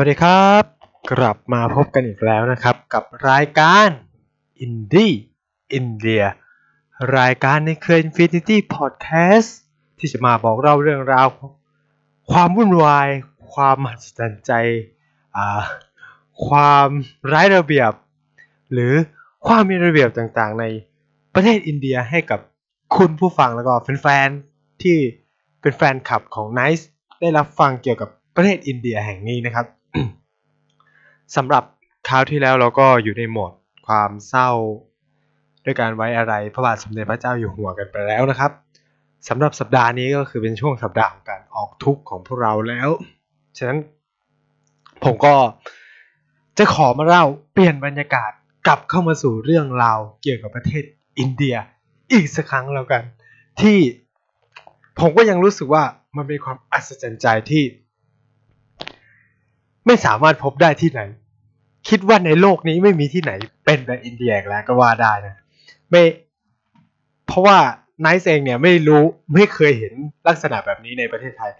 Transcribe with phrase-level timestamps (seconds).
[0.00, 0.62] วัสดีครับ
[1.12, 3.88] กลับมาพบกันอีกแล้วนะครับ กับรายการ
[4.60, 5.12] อินดี้
[5.74, 6.22] อินเดีย
[7.18, 9.48] รายการในเครือ Infinity Podcast
[9.98, 11.26] ที่จะมาบอกเล่าเรื่องราว
[12.30, 13.08] ความวุ่นวาย
[13.52, 14.52] ความมหัศจรรย์ใจ
[16.46, 16.88] ความ
[17.32, 17.92] ร้ายระเบียบ
[18.72, 18.92] หรือ
[19.46, 20.64] ความมีระเบียบต่างๆ ใน
[21.34, 22.40] ประเทศอินเดียให้กับ
[22.96, 24.98] คุณผู้ฟังแล้วก็แฟนๆที่
[25.60, 26.84] เป็นแฟนคลับของ Nice
[27.20, 29.66] ได้รับฟังเกี่ยวกับประเทศอินเดียแห่งนี้นะครับ
[31.36, 31.64] สำหรับ
[32.08, 33.52] คราวที่แล้วเราก็อยู่ในโหมด
[33.86, 34.50] ความเศร้า
[35.64, 38.50] ด้วยการไว้อะไรพระบาทสมเด็จพระเจ้าอยู่หัวกันไปแล้วนะครับ
[39.28, 42.88] สำหรับสัปดาห์นี้ก็คือเป็นช่วงสัปดาห์ของการออกทุกข์ของพวกเราแล้ว
[43.58, 43.78] ฉะนั้น
[45.04, 45.34] ผมก็
[46.58, 48.30] จะขอมาเล่าเปลี่ยนบรรยากาศ
[48.66, 50.84] กลับเข้ามาสู่เรื่องราวเกี่ยวกับประเทศ
[51.18, 51.56] อินเดีย
[52.12, 53.02] อีกสักครั้งแล้วกัน
[53.60, 53.78] ที่
[55.00, 55.82] ผมก็ยังรู้สึกว่า
[56.16, 57.62] มันเป็นความอัศจรรย์ใจที่
[59.88, 61.00] ไม่สามารถพบได้ที่ไหน
[61.88, 63.32] คิดว่าในโลกนี้ไม่มีที่ไหน
[63.64, 65.36] เป็นแบบอินเดียแล้วก็ว่าได้นะ
[65.90, 66.02] ไม่
[67.26, 67.58] เพราะว่า
[68.00, 69.02] ไนซ์เองเนี่ยไม่รู้
[69.34, 69.94] ไม่เคยเห็น
[70.28, 71.50] ลักษณะแบบนี้ในประเทศไทย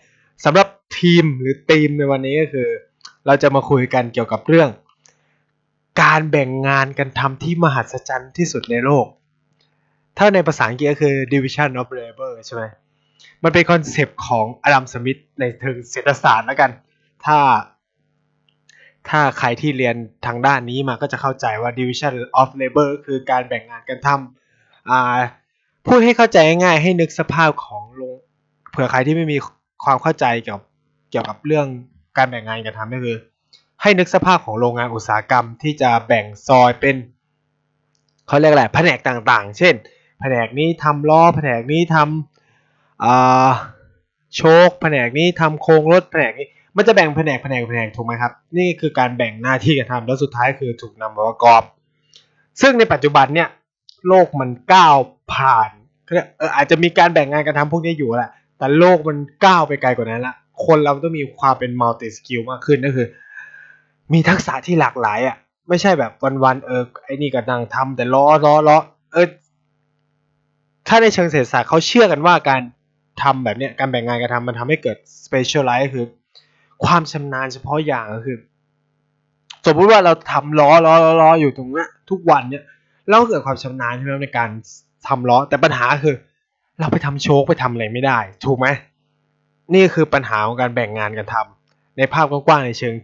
[0.45, 0.67] สำหรับ
[0.99, 2.69] ทีมหรือทีมในวันนี้ก็คือ
[3.27, 4.69] เราจะมาคุยกันเกี่ยวกับเรื่อง
[6.03, 9.07] การแบ่งงานกันทำที่มหัศจรรย์ที่สุดในโลก
[10.19, 12.65] ถ้าในภาษาอังกฤษก็คือ division of labor ใช่ไหม
[13.45, 16.71] มันเป็นคอนเซปต์ของอดัมสมิธในเชิงเศรษฐศาสตร์แล้วกัน
[17.27, 17.39] ถ้า
[19.11, 28.17] ถ้าใครที่เรียนทางด้านนี้มาก็จะเข้าใจว่า division of labor คือการแบ่งงานกันทำพูดให้เข้าใจง่ายๆให้นึกสภาพของโรง
[28.71, 29.39] เผื่อใครที่ไม่มี
[29.85, 30.67] ความเข้าใจเกี่ยวกับ
[31.11, 31.67] เกี่ยวกับเรื่อง
[32.17, 33.17] การแบ่งงานกันทำก็คือ
[33.83, 36.97] ให้นึกสภาพของโรงงานอุตสาหกรรมที่จะแบ่งซอยเป็น
[38.27, 39.75] เขาเรียกอะไรแผนกต่างๆ เช่น
[40.21, 51.63] แผนกนี้ทำล้อ แผนกนี้ทำโชคแผนกนี้ทำโครงรถแผนกนี้ มันจะแบ่งแผนกแผนกแผนกถูกไหมครับ นี่คือการแบ่งหน้าที่กันทำแล้วสุดท้ายคือถูกนำมาประกอบ
[52.61, 53.49] ซึ่งในปัจจุบันเนี่ย
[54.09, 54.97] โลกมันก้าว
[55.33, 55.71] ผ่าน
[56.39, 60.35] เอออาจจะมีการแบ่งงานกันทำพวกนี้อยู่แหละแต่โลกมันก้าวไปไกลกว่านั้นละ
[60.67, 63.07] คนเราต้องมีความเป็น multi-skill มากขึ้นก็คือ
[64.13, 65.37] มีทักษะที่หลากหลายอะ
[65.69, 66.13] ไม่ใช่แบบ
[66.45, 68.79] วันๆเออไอ้นี่ก็นั่งทำแต่ล้อล้อล้อ
[69.13, 69.27] เออ
[70.89, 72.61] ถ้าในเชิงเศรษฐศาสตร์เขาเชื่อกันว่าการ
[73.23, 74.97] ทำแบบเนี้ยการแบ่งงานการทำมันทำให้เกิด
[75.27, 76.05] specialize คือ
[76.85, 78.37] ความชำนาญเฉพาะอย่างก็คือ
[79.67, 82.65] สมมติว่าเราทำล้อล้อล้อล้ออยู่ตรงนี้ทุกวันเนี่ย
[83.09, 84.51] เราเกิดความชำนาญใช่ไหมในการ
[85.09, 86.17] ทำล้อแต่ปัญหาคือ
[86.81, 88.67] เราไปทำโช้คไปทำอะไรไม่ได้ ถูกไหม
[89.75, 92.95] นี่คือปัญหาของการแบ่งงานกันทำในภาพกว้างๆในเชิง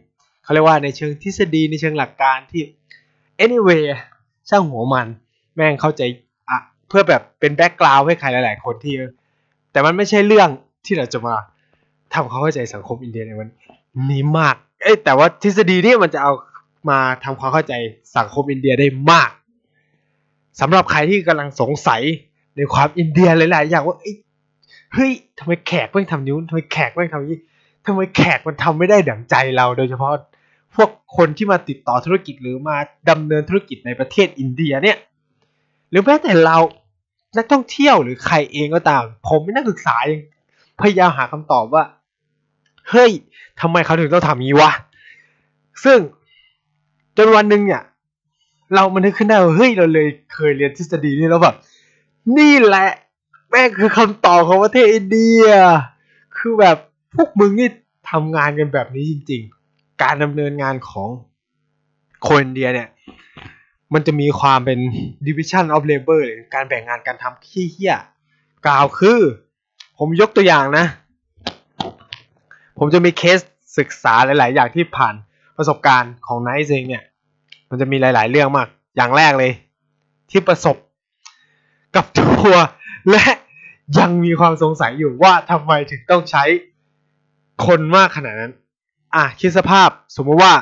[0.43, 2.63] เขาเรียกว่าในเชิงทฤษฎีในเชิงหลักการที่
[3.45, 3.83] anyway
[4.49, 5.07] ช่างหัวมัน
[5.55, 6.03] แม่งเข้าใจ
[6.49, 6.59] อะ
[6.89, 8.95] เพื่อแบบเป็น background ให้ใครหลาย ๆ คนที่
[9.73, 10.49] แต่มันไม่ใช่เรื่อง
[10.87, 11.35] ที่เราจะมา
[12.15, 13.64] ทำความเข้าใจสังคมอินเดียในวันนี้
[14.09, 16.33] นี่มาก เอ้แต่ว่าทฤษฎีนี่มันจะเอา
[16.89, 17.75] มาทำความเข้าใจ
[18.17, 19.31] สังคมอินเดียได้มาก
[20.61, 22.03] สำหรับใครที่กำลังสงสัย
[22.57, 23.97] ในความอินเดียหลายๆอย่างว่า
[24.93, 27.41] เฮ้ยทำไมแขกไม่ทำนิ้วทำไมแขกไม่ทำนี้
[27.87, 30.13] ทำไมแขกมันทำไม่ได้ดั่งใจเรา โดยเฉพาะ
[30.75, 32.77] พวกคนที่มาติดต่อธุรกิจหรือมา
[33.11, 34.97] ดำเนินธุรกิจในประเทศอินเดียเนี่ย
[35.91, 36.59] หรือแม้แต่เรา
[37.37, 40.21] นักท่องเที่ยวหรือใครเองก็ตาม ผมเป็นนักศึกษายัง
[40.81, 41.83] พยายามหาคำตอบว่า
[42.91, 43.11] เฮ้ย
[43.61, 44.71] ทำไมเขาถึงต้องทำนี้วะ
[45.85, 45.99] ซึ่ง
[47.17, 47.83] จนวันหนึ่งเนี่ย
[48.75, 51.57] เรามันนึกขึ้นได้ว่าเฮ้ยเราเลยเคยเรียนทฤษฎีนี้แล้วแบบ
[52.39, 52.89] นี่แหละ
[53.51, 55.45] แม่งคือคำตอบของประเทศอินเดีย
[56.37, 56.77] คือแบบ
[57.15, 57.69] พวกมึงนี่
[58.11, 61.09] ทำงานกันแบบนี้จริง ๆ การดำเนินงานของ
[62.27, 62.89] คนอินเดียเนี่ย
[63.93, 64.79] มันจะมีความเป็น
[65.27, 67.95] division of labor หรือการแบ่งงานการทำขี้เหี้ย
[68.67, 69.21] กล่าวคือ
[69.99, 70.87] ผมยกตัวอย่างนะ
[72.79, 73.39] ผมจะมีเคส
[73.79, 75.15] ศึกษาหลาย ๆ อย่างที่ผ่าน
[75.57, 77.03] ประสบการณ์ของไนท์เองเนี่ย
[77.71, 79.53] มันจะมีหลาย ๆ เรื่องมาก อย่างแรกเลย
[80.31, 80.77] ที่ประสบ
[81.97, 82.55] กับตัว
[83.11, 83.25] และ
[83.99, 86.45] ยังมีความสงสัยอยู่ว่าทำไมถึงต้องใช้
[87.67, 88.53] คนมากขนาดนั้น
[89.15, 90.53] อะคิดสภาพสมมติว่า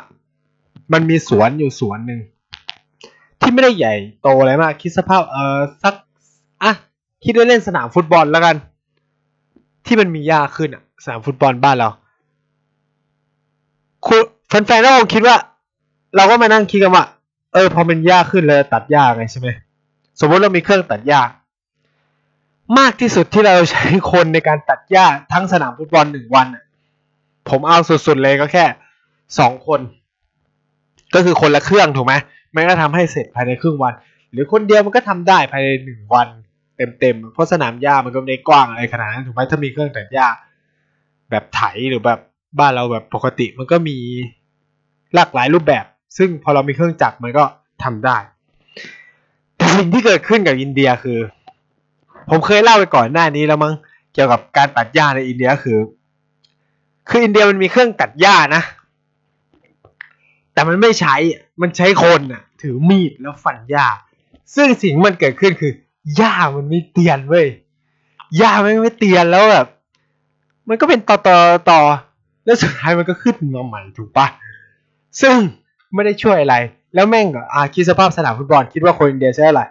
[0.92, 2.20] มันมีสวนอยู่สวนหนึ่ง
[3.40, 5.94] ที่ไม่ได้ใหญ่โตอะไรมาก คิดสภาพเออสัก
[6.62, 6.72] อะ
[7.24, 8.56] คิดว่าเล่นสนามฟุตบอลแล้วกัน
[9.86, 11.88] ที่มันมีหญ้าขึ้นอะสนามฟุตบอลบ้านเรา
[14.06, 14.20] คุณ
[14.66, 15.36] แฟนๆก็คงคิดว่า
[16.16, 17.04] เราก็มานั่งคิดกันว่า
[17.54, 19.48] เออ พอมันหญ้าขึ้นเลยตัดหญ้าไงใช่ไหม
[20.20, 21.20] สมมติเรามีเครื่องตัดหญ้า
[22.78, 26.46] มากที่สุดที่เราใช้คนในการตัดหญ้าทั้งสนามฟุตบอลหนึ่งวัน
[27.48, 28.64] ผมเอาสุดๆเลยก็แค่
[29.38, 29.80] สองคน
[31.14, 32.14] ก็คือคนละเครื่องถูกไหม
[32.54, 33.94] มันก็ทำให้เสร็จภายในครึ่งวัน
[34.32, 36.28] หรือคนเดียวมันก็ทำได้ภายในหนึ่งวัน
[37.00, 40.28] เต็มๆเพราะสนามหญ้ามันก็ไม่ได้กว้างอะไรขนาดนั้นถูกไหมถ้ามีเครื่องตัดหญ้า
[41.30, 41.60] แบบไถ
[41.90, 42.20] หรือแบบ
[42.58, 43.96] บ้านเราแบบปกติมันก็มี
[45.14, 45.84] หลากหลายรูปแบบ
[46.16, 47.44] ซึ่งพอเรามีเครื่องจักรมันก็
[47.82, 48.16] ทำได้
[49.56, 51.18] แต่สิ่งที่เกิดขึ้นกับอินเดียคือ
[52.30, 53.74] ผมเคยเล่าไปก่อนหน้านี้แล้วมั้ง
[54.12, 55.78] เกี่ยวกับการตัดหญ้าในอินเดียคือ
[57.08, 58.62] คืออินเดียมันมีเครื่องตัดหญ้านะ
[60.52, 61.14] แต่มันไม่ใช้
[61.60, 63.86] มันใช้คนน่ะ ถือมีดแล้วฟันหญ้า
[64.54, 65.72] ซึ่งสิ่งมันเกิดขึ้นคือ
[66.16, 67.46] หญ้ามันไม่เตียนเว้ย
[68.36, 69.66] หญ้ามันไม่เตียนแล้วแบบ
[70.68, 71.38] มันก็เป็นต่อต่อ
[71.70, 71.80] ต่อ
[72.44, 74.26] แล้วสุดท้ายมันก็ขึ้นมาใหม่ถูกปะ
[75.20, 75.36] ซึ่ง
[75.94, 76.56] ไม่ได้ช่วยอะไร
[76.94, 79.62] แล้วแม่งอ่าคิดสภาพสนามฟุตบอลคิดว่าคนอินเดียใช้อะไร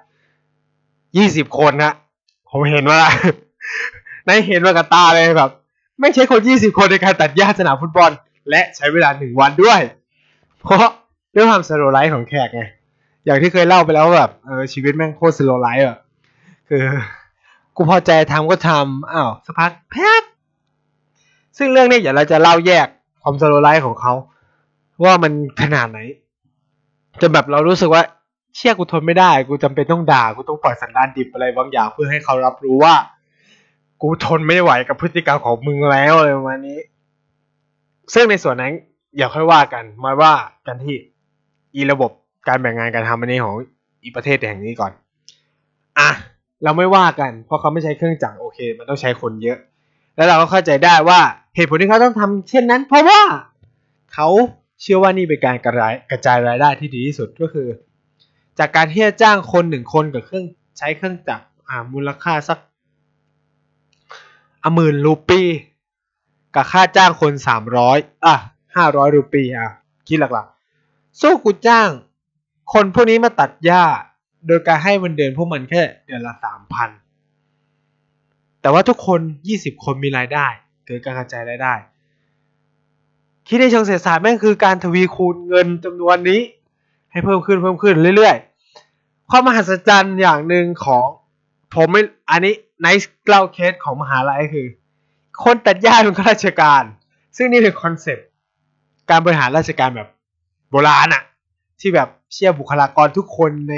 [1.17, 1.93] ยี่สิบคนนะ
[2.49, 3.01] ผมเห็นว่า
[4.25, 5.51] ในเห็นมากับตาเลยแบบ
[6.01, 8.11] ไม่ใช้คนยี่สิบคนในการตัดหญ้าสนามฟุตบอล
[8.49, 9.79] และใช้เวลาหนึ่งวันด้วย
[10.59, 10.87] เพราะ
[11.35, 12.61] ด้วยความ slow life ของแขกไง
[13.25, 15.97] อย่างที่เคยเล่าไปแล้วแบบเออชีวิตแม่งโคตร slow life อะ
[16.69, 16.85] คือ
[17.75, 20.23] กูพอใจทำก็ทำอ้าวสักพักพัก
[21.57, 22.87] ซึ่งเรื่องนี้เดี๋ยวเราจะเล่าแยก
[23.23, 24.13] ความ slow life ของเขา
[25.03, 25.31] ว่ามัน
[25.61, 25.99] ขนาดไหน
[27.21, 28.03] จนแบบเรารู้สึกว่า
[28.55, 32.95] เชี่ยกูทนไม่ได้ กูจำเป็นต้องด่า กูต้องปล่อยสันดานดิบอะไรบางอย่างเพื่อให้เขารับรู้ว่า
[34.01, 36.79] กูทนไม่ไหวกับพฤติกรรมของมึงแล้วอะไรประมาณนี้
[38.13, 38.73] ซึ่งในส่วนนั้น
[39.17, 40.33] อย่าค่อยว่ากัน มาว่า
[40.67, 40.95] กันที่
[41.75, 42.11] อีระบบ
[42.47, 43.55] การแบ่งงานการทำอันนี้ของ
[44.03, 44.91] อีประเทศแห่งนี้ก่อน
[45.99, 46.09] อะ
[46.63, 49.57] เราไม่ว่ากัน เพราะเขาไม่ใช้เครื่องจักรโอเค มันต้องใช้คนเยอะ
[50.21, 51.21] แล้วเราก็เข้าใจได้ว่า
[51.55, 53.21] เหตุผลที่เขาต้องทำเช่นนั้น เพราะว่า
[54.13, 54.27] เขา
[54.81, 57.67] เชื่อว่านี่เป็นการกระจายกระจายรายได้ที่ดีที่สุดก็คือ
[58.59, 60.45] จากการที่จะจ้างคนหนึ่งคนกับเครื่อง
[60.77, 61.43] ใช้เครื่องจักร
[61.93, 62.59] มูลค่าสัก
[64.63, 65.41] อหมื่นรูปี
[66.55, 68.35] กับค่าจ้างคนสามร้อยอะ
[68.75, 69.69] ห้าร้อยรูปีอะ
[70.07, 71.89] คิดหลักๆสู้กูจ้าง
[72.73, 73.83] คนพวกนี้มาตัดหญ้า
[74.47, 76.89] โดยการให้วันเดือนพวกมันแค่เดือนละสามพัน
[78.61, 80.47] แต่ว่าทุกคนยี่สิบคนมีรายได้
[80.85, 81.73] เกิดการกระจายรายได้
[83.47, 86.41] คิดในเชิงเศรษฐศาสตร์แม่งคือการทวีคูณเงินจำนวนนี้
[87.11, 91.05] ให้เพิ่มขึ้นเพิ่มขึ้นเรื่อยๆ ความมหัศจรรย์อย่างหนึ่งของ
[91.75, 94.67] ผมไม่อันนี้ไนท์เล่าเคสของมหาลัยคือ
[95.43, 96.83] คนตัดหญ้าเป็นข้าราชการ
[97.37, 98.27] ซึ่งนี่เป็น concept
[99.09, 100.09] การบริหารราชการแบบ
[100.69, 101.23] โบราณอะ
[101.79, 103.75] ที่แบบเชื่อบุคลากรทุกคนใน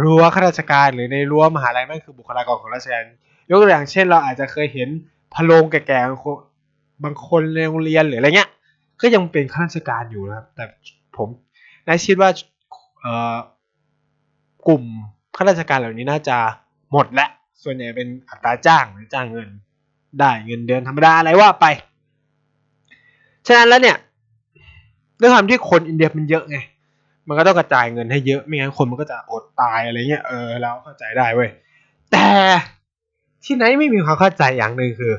[0.00, 3.04] รั้วข้าราชการหรือในรั้วมหาลัยแม่งคือบุคลากรของราชการ
[3.50, 4.88] ยกตัวอย่างเช่น เราอาจจะเคยเห็น
[5.34, 8.50] พะโลงแก่ๆบางคนในโรงเรียนหรืออะไรเงี้ย
[9.00, 10.64] ก็ยังเป็นข้าราชการอยู่นะครับ แต่
[11.16, 11.28] ผม
[11.86, 12.30] นายคิดว่า
[13.00, 13.36] เอ่อ
[14.68, 14.82] กลุ่ม
[15.36, 16.36] ข้าราชการเหล่านี้น่าจะ
[16.92, 17.26] หมดและ
[17.62, 19.48] ส่วนใหญ่เป็นอัตราจ้างหรือจ้างเงิน
[20.20, 21.66] ได้เงินเดือนธรรมดาอะไรว่าไป
[23.46, 23.96] ฉะนั้นแล้วเนี่ย
[25.20, 26.56] ด้วยความที่คนอินเดียมันเยอะไง
[27.28, 31.50] มันก็ต้องกระจายเงินให้เยอะ ไม่งั้นคนมันก็จะอดตายอะไรเงี้ย เออเราเข้าใจได้เว้ย
[32.12, 32.26] แต่
[33.46, 35.14] ที่ไหนไม่มีความเข้าใจอย่างหนึ่งคือ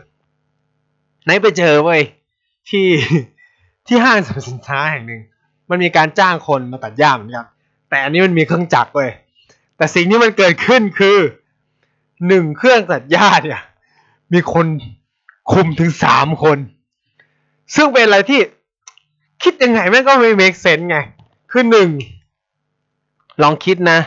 [1.24, 2.01] ไหนไปเจอเว้ย
[2.69, 2.85] ที่
[3.88, 5.21] ที่ห้างสรรพสินค้าแห่งหนึ่ง
[5.69, 7.47] มันมีการจ้างคนมาตัดหญ้าเหมือนกัน
[7.89, 9.09] แต่อันนี้มันมีเครื่องจักรเว้ย
[9.77, 11.18] แต่สิ่งที่มันเกิดขึ้นคือ
[12.27, 13.62] หนึ่งเครื่องตัดหญ้าเนี่ย
[14.33, 14.68] มีคน
[15.51, 16.57] คุมถึงสามคน
[17.75, 18.41] ซึ่งเป็นอะไรที่
[19.43, 20.98] คิดยังไงแม่ก็ไม่ make sense ไง
[21.51, 21.89] คือหนึ่ง
[23.41, 24.00] ลองคิดนะ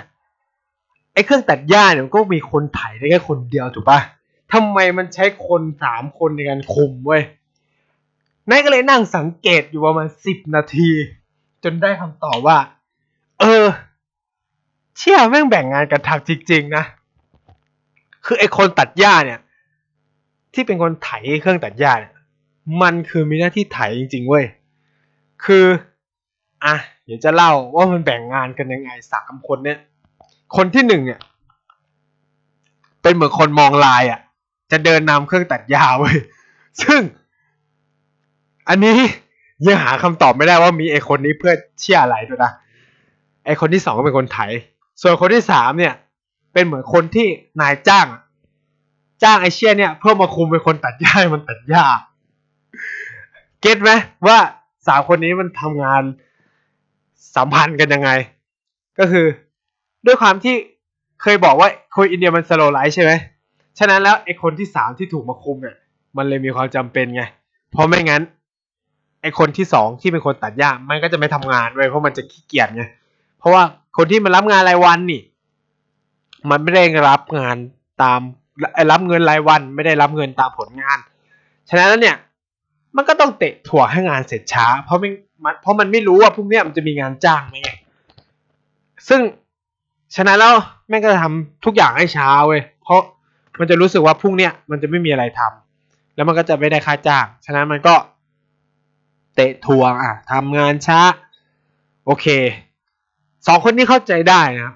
[1.15, 4.01] ไอ้เครื่องตัดหญ้าเนี่ยมันก็มีคนไถได้แค่คนเดียวถูกปะ
[4.53, 7.23] ทำไมมันใช้คนสามคนในการคุมเว้ย
[8.49, 10.91] นายก็เลยนั่งสังเกตอยู่ประมาณสิบนาที
[11.65, 12.59] จนได้คำตอบว่า
[13.41, 13.67] เออ
[14.97, 16.85] เชี่ยแม่งแบ่งงานกันทำจริง ๆ นะ
[18.27, 19.41] คือไอ้คนตัดหญ้าเนี่ย
[20.55, 22.15] ที่เป็นคนไถเครื่องตัดหญ้าเนี่ย
[22.83, 24.45] มันคือมีหน้าที่ไถจริง ๆ เว้ย
[25.45, 25.67] คือ
[26.65, 26.75] อะ
[27.05, 29.79] เดี๋ยวจะเล่าว่ามันแบ่งงานกันยังไงสามคนเนี่ย
[30.57, 31.21] คนที่หนึ่งเนี่ย
[33.03, 34.21] เป็นเหมือนคนมองลายอะ
[34.71, 36.17] จะเดินนำเครื่องตัดหญ้าเว้ย
[36.83, 37.01] ซึ่ง
[38.69, 38.97] อันนี้
[39.67, 42.53] ยังหาคำตอบไม่ได้ว่ามีไอคนนี้เพื่อเชี่ยอะไรด้วยนะ
[43.47, 44.39] ไอคนที่สองก็เป็นคนไถ
[45.03, 45.95] ส่วนคนที่สามเนี่ย
[46.53, 47.29] เป็นเหมือนคนที่
[47.61, 48.07] นายจ้าง
[49.23, 51.85] จ้างไอเชี่ยเนี่ยเพื่อมาคุมเป็นคนตัดหญ้าให้มันตัดหญ้า
[53.61, 53.91] เก็ตไหม
[54.27, 54.39] ว่า
[54.89, 56.03] สามคนนี้มันทำงาน
[57.37, 58.11] สัมพันธ์กันยังไง
[58.99, 59.27] ก็คือ
[60.07, 60.55] ด้วยความที่
[61.23, 63.13] เคยบอกว่าคนอินเดียมันสโลไลท์ใช่ไหม
[63.79, 65.77] ฉะนั้นแล้วไอคนที่สามที่ถูกมาคุมเนี่ย
[66.17, 67.23] มันเลยมีความจำเป็นไง
[67.71, 68.23] เพราะไม่งั้น
[69.23, 72.83] ไอคนที่สองที่เป็นคนตัดหญ้ามันก็จะไม่ทำงานเลยเพราะมันจะขี้เกียจไง
[73.39, 73.63] เพราะว่า
[73.97, 75.23] คนที่มันรับงานรายวันนี่
[76.51, 77.57] มันไม่ได้รับงาน
[78.03, 78.21] ตาม
[78.93, 80.99] รับเงินรายวัน ไม่ได้รับเงินตามผลงาน
[81.69, 82.17] ฉะนั้นแล้วเนี่ย
[82.97, 85.09] มันก็ต้องเตะถั่วให้งานเสร็จช้า เพราะมั
[85.51, 87.57] นเพราะมันไม่รู้ว่าพรุ่งนี้มันจะมีงานจ้างไหม
[89.09, 89.21] ซึ่ง
[90.17, 90.55] ฉะนั้นแล้ว
[90.89, 93.01] แม่งก็จะทำทุกอย่างให้ช้าเว้ยเพราะ
[93.59, 97.95] มันจะรู้สึกว่าพรุ่งเนี้ยมันจะไม่มีอะไรทำแล้วมันก็จะไม่ได้ค่าจ้าง ฉะนั้นมันก็
[99.35, 101.01] เตะทวงอะทำงานช้า
[102.07, 102.27] โอเค
[103.47, 104.73] สองคนนี้เข้าใจได้นะ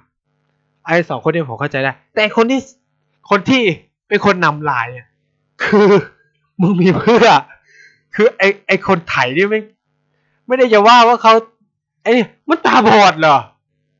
[0.84, 2.60] ไอ้สองคนนี้ผมเข้าใจได้ แต่คนที่
[3.30, 3.62] คนที่
[4.08, 5.08] เป็นคนนำลายเนี่ย
[5.64, 5.90] คือ
[6.60, 7.28] มึงมีเพื่อ
[8.14, 9.60] คือไอไอคนไถนี่ไม่
[10.46, 11.32] ไม่ได้จะว่าว่าเขา
[12.02, 13.38] ไอ้นี่มันตาบอดเหรอ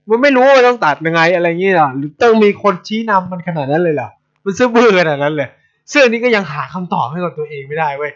[0.08, 4.08] มันไม่รู้ว่าต้องตัดยังไงอะไรอย่างเงี้ยหรอหรือต้องมีคนชี้นำมันขนาดนั้นเลยเหรอ
[4.44, 5.48] มันซื่อเบื้อขนาดนั้นเลย
[5.90, 8.12] ซึ่งอันนี้ก็ยังหาคำตอบให้กับตัวเองไม่ได้เว้ย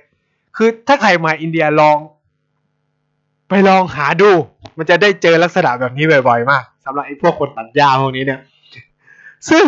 [0.56, 1.98] คือถ้าใครมาอินเดียลอง
[3.48, 4.30] ไปลองหาดู
[4.76, 8.40] มันจะได้เจอลักษณะแบบนี้บ่อยๆมากสำหรับไอ้พวกคนตัดหญ้าพวกนี้เนี่ย
[9.50, 9.64] ซึ่ง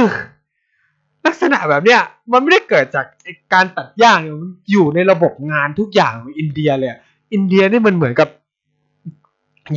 [1.27, 2.01] ลักษณะแบบเนี้ย
[2.33, 3.07] มันไม่ได้เกิดจาก
[3.55, 6.91] การตัดหญ้าเนี่ยมันอยู่ในระบบงานทุกอย่างของอินเดียเลย
[7.33, 8.29] อินเดียนี่มันเหมือนกับ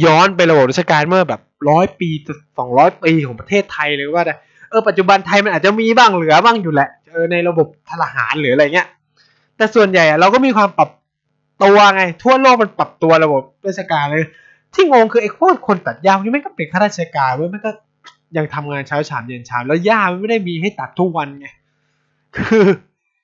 [0.06, 2.10] ย้อนไประบบราชการเมื่อแบบร้อยปี
[2.58, 4.24] สองร้อยปีของประเทศไทยเลยว่า
[4.70, 8.88] เออปัจจุบันไทยมันอาจจะมีบ้างเหลือบ้างอยู่แหละเออในระบบทหารหรืออะไรเงี้ย
[9.58, 10.90] แต่ส่วนใหญ่เราก็มีความปรับ
[11.64, 14.26] ตัวไง ทั่วโลกมันปรับตัวระบบราชการเลย
[14.74, 17.72] ที่งงคือไอ้พวกคนตัดหญ้านี่ไม่ก็เป็นข้าราชการเว้ยมันก็
[18.38, 21.48] ยังทำงานเช้าเช้าเย็นเช้าแล้วหญ้ามันไม่ได้มีให้ตัดทุกวันไง
[22.38, 22.66] คือ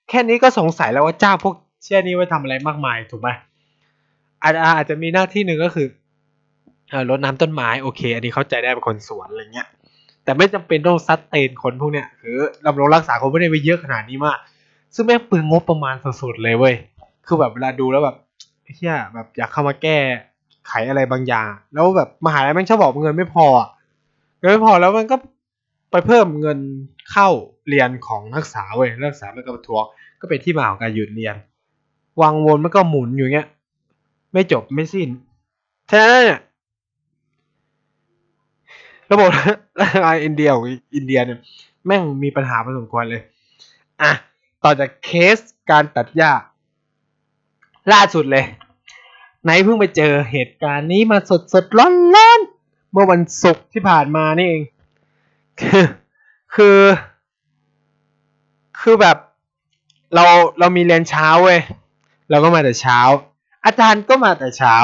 [0.10, 3.30] แค่นี้ก็สงสัยแล้วว่าเจ้าพวกเชี่ยนี้ไว้ทำอะไรมากมายถูกไหม
[4.44, 5.88] อาจอาจจะมีหน้าที่หนึ่งก็คือ
[7.10, 9.68] รดน้ำต้นไม้โอเค อันนี้เข้าใจได้เป็นคนสวนอะไรเงี้ย
[10.24, 14.38] แต่ไม่จำเป็นต้องซัดเตนคนพวกเนี้ยคือดำรงรักษาคนไม่ได้ไปเยอะขนาดนี้มาก
[14.96, 16.76] ซึ่งแม่งเปลืองงบประมาณสุดๆเลยเว้ย
[17.26, 18.16] คือแบบเวลาดูแล้วแบบ
[18.76, 19.98] เฮียแบบอยากเข้ามาแก้
[20.68, 23.46] ไขอะไรบางอย่าง แล้วแบบมหาลัยแม่งชอบบอกเงินไม่พอ
[24.40, 25.16] เงินไม่พอแล้วมันก็
[25.92, 26.60] ไปเพิ่มเงิน
[27.12, 27.28] เข้า
[27.70, 29.84] เรียนของนักศึกษาเว้ยนักศึกษามันก็ประท้วง
[30.22, 31.36] ก็เป็นที่มาของการหยุดเรียน
[32.22, 33.48] วังวนมันก็หมุนอยู่เงี้ย
[34.34, 35.10] ไม่จบไม่สิ้น
[35.90, 36.40] ฉะนั้นเนี่ย
[39.12, 39.30] ระบบ
[39.80, 40.52] ราชกาอินเดีย
[40.96, 41.40] อินเดียเนี่ย
[41.86, 43.22] แม่งมีปัญหาพอสมควรเลย
[44.02, 44.12] อะ
[44.64, 45.38] ต่อจากเคส
[45.70, 46.32] การตัดหญ้า
[47.92, 48.46] ล่าสุดเลย
[49.44, 52.40] ไหนเพิ่งไปเจอเหตุการณ์นี้มาสดสดร้อนร้อน
[52.92, 54.64] เมื่อวันศุกร์ที่ผ่านมานี่เอง
[55.60, 55.86] คือ
[56.56, 56.80] คือ
[58.80, 59.18] คือแบบ
[60.16, 60.24] เรา
[60.60, 61.60] เรามีเรียนเช้าเว้ย
[62.30, 63.00] เราก็มาแต่เช้า
[63.66, 64.76] อาจารย์ก็มาแต่เช้า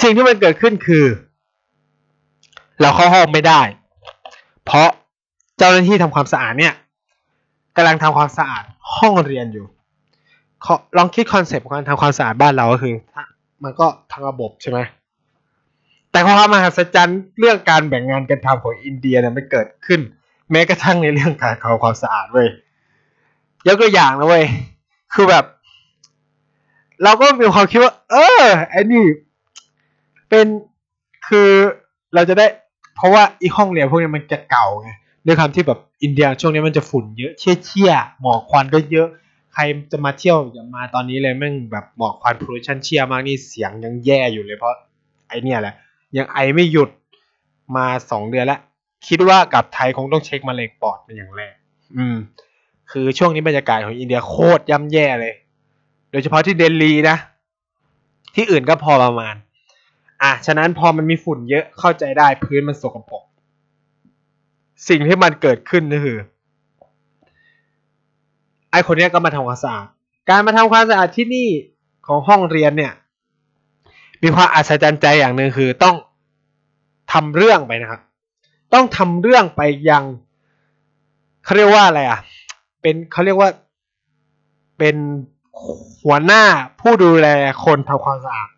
[0.00, 1.04] สิ่งที่มันเกิดขึ้นคือ
[2.80, 3.60] เราเข้าห้องไม่ได้
[4.64, 4.88] เพราะ
[5.58, 6.74] เจ้าหน้าที่ทำความสะอาดเนี่ย
[7.76, 8.64] กำลังทำความสะอาด
[8.96, 9.66] ห้องเรียนอยู่
[10.96, 12.94] ลองคิดคอนเซปต์ของการทำความสะอาดบ้านเราก็คือ
[13.64, 14.78] มันก็ทั้งระบบใช่ไหม
[16.10, 20.00] แต่ความมหัศจรรย์เรื่องการแบ่งงานกันทำของอินเดียเนี่ยมันเกิดขึ้น
[20.50, 22.48] แม้กระทั่งในเรื่องการทำความสะอาดเว้ย
[23.66, 24.44] ยกตัวอย่างนะเว้ย
[25.14, 25.44] คือแบบ
[27.02, 29.04] เราก็มีความคิดว่า เออไอ้นี่
[30.28, 30.46] เป็น
[31.28, 31.50] คือ
[32.14, 32.46] เราจะได้
[32.94, 34.90] เพราะว่าอีห้องเรียนพวกนี้มันจะเก่าไง
[35.26, 39.08] ด้วยความที่แบบอินเดียช่วงนี้มันจะฝุ่นเยอะเชี่ยเชี่ยหมอกควันก็เยอะ
[39.52, 44.74] ใครจะมาเที่ยวอย่ามาตอนนี้เลยแม่งแบบหมอกควัน pollution เชี่ยมากนี่เสียงยังแย่อยู่เลยเพราะ
[45.28, 45.74] ไอเนี่ยแหละ
[46.16, 46.90] ยังไอไม่หยุด
[47.76, 48.60] มาสองเดือนแล้ว
[49.08, 51.54] คิดว่ากลับไทยคงต้องเช็คมะเร็งปอดเป็นอย่างแรก
[51.96, 52.16] อืม
[52.90, 55.34] คือช่วงนี้บรรยากาศของอินเดียโคตรย่ำแย่เลย
[56.10, 57.16] โดยเฉพาะที่เดลีนะ
[58.34, 59.34] ที่อื่นก็พอประมาณ
[60.22, 63.24] อะฉะนั้นพอมันมีฝุ่นเยอะเข้าใจได้พื้นมันสกปรก
[64.88, 66.18] สิ่งที่มันเกิดขึ้นก็คือ
[68.70, 69.86] ไอคนนี้ก็มาทำความสะอาด
[70.28, 71.48] การมาทำความสะอาดที่นี่
[72.06, 72.92] ของห้องเรียนเนี่ย
[74.22, 75.96] มีความอัศจรรย์ใจอย่างหนึ่งคือต้อง
[77.12, 78.00] ทำเรื่องไปนะครับ
[78.74, 80.04] ต้องทำเรื่องไปยัง
[81.44, 82.20] เขาเรียกว่าอะไรอะ
[82.80, 83.50] เป็นเขาเรียกว่า
[84.78, 84.96] เป็น
[86.02, 86.42] หัวหน้า
[86.80, 87.26] ผู้ดูแล
[87.64, 88.50] คนทำความสะอาด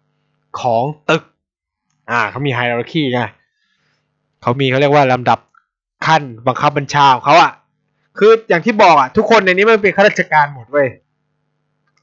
[0.61, 1.23] ของตึก
[2.11, 3.20] อ่าเขามีไฮรักีไง
[4.42, 5.38] เขามีเขาเรียกว่าลำดับ
[6.06, 7.52] ขั้นบังคับบัญชาของเขาอะ
[8.18, 10.88] คืออย่างที่บอกอะ ทุกคนในนี้มันเป็นข้าราชการหมดเว้ย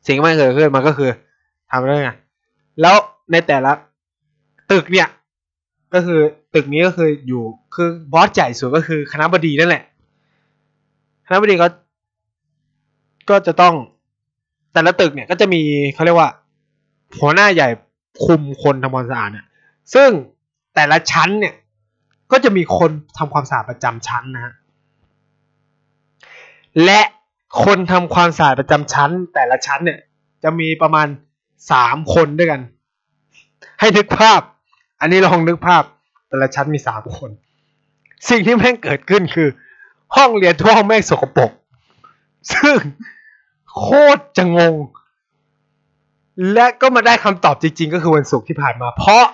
[0.05, 1.09] สิ่งที่มันเกิดขึ้นมันก็คือ
[1.71, 2.11] ทำเรื่องไง
[2.81, 2.95] แล้ว
[3.31, 3.71] ในแต่ละ
[4.71, 5.07] ตึกเนี่ย
[5.93, 6.19] ก็คือ
[6.53, 7.43] ตึกนี้ก็คืออยู่
[7.75, 9.83] คือบอสใหญ่สุดก็คือคณะบดีนั่นแหละ
[11.25, 11.67] คณะบดีก็
[13.29, 13.73] ก็จะต้อง
[14.73, 15.61] แต่ละตึกเนี่ยก็จะมี
[15.93, 16.29] เขาเรียกว่า
[17.19, 17.69] หัวหน้าใหญ่
[18.25, 19.45] คุมคนทำความสะอาดเนี่ย
[19.93, 20.09] ซึ่ง
[20.75, 21.55] แต่ละชั้นเนี่ย
[22.31, 24.53] ก็จะมีคนทำความสะอาดประจำชั้นนะฮะ
[26.85, 27.01] และ
[27.63, 29.99] คนทำความสะอาดประจำชั้น แต่ละชั้นเนี่ย
[30.43, 31.07] จะมีประมาณ
[31.71, 32.61] สามคนด้วยกัน
[33.79, 34.41] ให้นึกภาพ
[34.99, 35.83] อันนี้ลองนึกภาพ
[36.27, 37.29] แต่ละชั้นมีสามคน
[38.29, 39.49] สิ่งที่แม่งเกิดขึ้นคือ
[40.15, 41.51] ห้องเรียนทั่วห้องแม่งสกปรก
[42.53, 42.77] ซึ่ง
[43.77, 43.85] โค
[44.17, 44.75] ตรจะงง
[46.53, 49.25] และก็มาได้คำตอบจริง ๆ ก็คือวันศุกร์ที่ผ่านมา เพราะ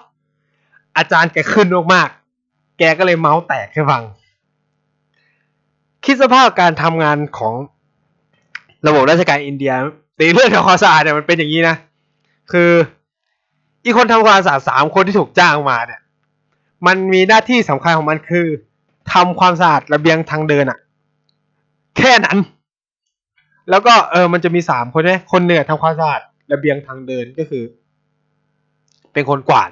[0.98, 4.04] อาจารย์แกขึ้นมากๆ แกก็เลยเมาส์แตกให้ฟัง
[6.06, 7.54] คิดสภาพการทำงานของ
[8.88, 9.74] ระบบราชการอินเดีย
[10.18, 11.76] ในเรื่องทำความสะอาดเนี่ยมันเป็นอย่างนี้นะ
[12.52, 12.72] คือ
[13.84, 16.02] อีคนทำความสะอาดสามคนที่ถูกจ้างมาเนี่ย
[16.88, 18.48] มันมีหน้าที่สำคัญของมันคือ
[19.14, 20.80] ทำความสะอาดระเบียงทางเดินอะ
[21.98, 22.38] แค่นั้น
[23.70, 27.64] แล้วก็เออมันจะมีสามคนเนี่คนเหนือทำความสะอาดระเบียงทางเดินก็คือ
[29.14, 29.72] เป็นคนกวาด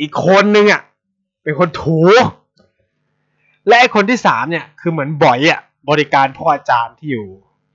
[0.00, 0.82] อีกคนนึงอะ
[1.42, 2.00] เป็นคนถู
[3.66, 5.60] และไอคนที่สามเนี่ยคือเหมือนบ่อยอะ
[5.90, 7.26] บริการพ่ออาจารย์ที่อยู่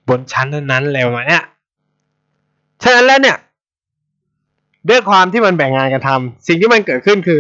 [0.10, 1.44] บนชั้นนั้นๆอะไรประมาเนี้ย
[2.84, 3.38] ฉะนั้นแล้วเนี่ย
[4.90, 7.40] ด้วยความที่มันแบ่งงานกันทำสิ่งที่มันเกิดขึ้นคือ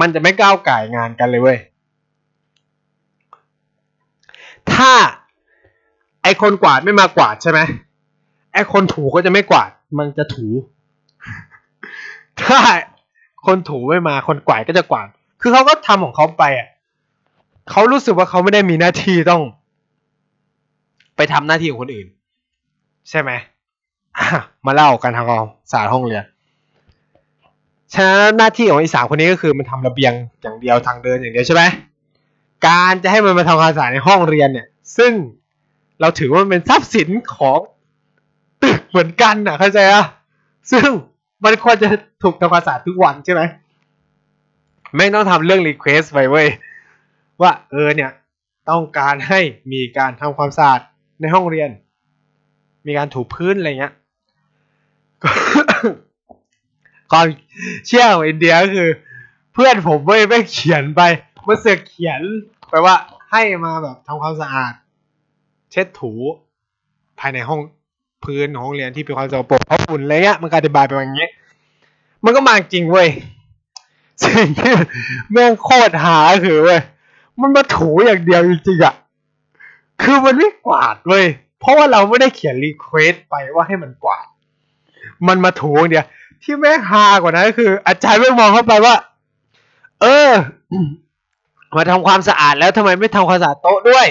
[0.00, 1.58] มันจะไม่ก้าวไก่งานกันเลยเว้ย
[4.72, 4.92] ถ้า
[6.22, 7.60] ไอคนกวาดไม่มากวาดใช่ไหม
[8.52, 10.46] ไอคนถูก็จะไม่กวาด มันจะถู
[12.42, 12.58] ถ้า
[13.46, 15.08] คนถูไม่มาคนกวาดก็จะกวาด
[15.40, 16.68] คือเขาก็ทำของเขาไปอะ
[17.70, 19.42] เขารู้สึกว่าเขาไม่ได้มีหน้าที่ต้อง
[21.16, 22.06] ไปทำหน้าที่ของคนอื่น
[23.10, 23.30] ใช่ไหม
[24.66, 26.24] มาเล่ากันทางกองสารห้องเรียน
[27.94, 30.12] ฉะนั้นหน้าที่ของอีสามคนนี้ก็คือมันทำระเบียง
[30.42, 31.62] อย่างเดียวทางเดินอย่างเดียวใช่ไหม
[32.66, 34.66] การจะให้มันมาทำความสะอาดในห้องเรียนเนี่ย
[34.96, 35.12] ซึ่ง
[36.00, 37.58] เราถือว่ามันเป็นทรัพย์สินของ
[38.62, 40.04] ตึกเหมือนกันอะเข้าใจอะ
[40.72, 40.88] ซึ่ง
[41.44, 41.88] มันควรจะ
[42.22, 43.42] ถูกทำความสะอาดทุกวันใช่ไหม
[44.96, 46.48] ไม่ต้องทำเรื่องรีเควสไปเว้ย
[47.42, 48.10] ว่าเออเนี่ย
[48.70, 49.40] ต้องการให้
[49.72, 50.80] มีการทำความสะอาด
[51.20, 51.70] ในห้องเรียน
[52.86, 53.94] มีการถูพื้นอะไรเงี้ย
[57.12, 57.26] ความ
[57.86, 58.88] เชื่อของอินเดียก็คือ
[59.52, 61.02] เพื่อนผมไม่ไม่เขียนไป
[61.46, 62.22] มันเสือกเขียน
[62.68, 62.96] ไปว่า
[63.30, 64.72] ให้มาแบบทำความสะอาด
[65.70, 66.12] เช็ดถู
[67.18, 67.60] ภายในห้อง
[68.26, 71.30] พื้นของห้องเรียนที่เป็นความสกปรกเพราะฝุ่นอะไรเงี้ยมันก็อธิบายไปอย่างเงี้ย
[72.24, 73.08] มันก็มาจริงเว้ย
[74.22, 74.72] สิ่งที่
[75.32, 76.80] แม่งโคตรหาคือเว้ย
[77.40, 78.94] มันมาถูอย่างเดียวจริงๆอะ
[80.02, 81.24] คือมันไม่กวาดเว้ย
[81.60, 84.26] เพราะว่าเราไม่ได้เขียนรีเควสไปว่าให้มันกวาด
[85.28, 86.06] มันมาถูอย่างเดียว
[86.42, 88.94] ที่แม่งฮากว่านั้นก็คือ อาจารย์ไม่มองเข้าไปว่า
[90.00, 90.30] เออ
[91.76, 94.06] มาทำความสะอาดแล้วทำไมไม่ทำความสะอาดโต๊ะด้วย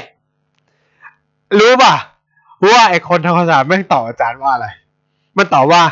[1.59, 1.93] รู้ป่ะ
[2.63, 4.67] ว่าไอคนทำความสะอาดแม่งตอบอาจารย์ว่าอะไร
[5.37, 5.83] มันตอบว่า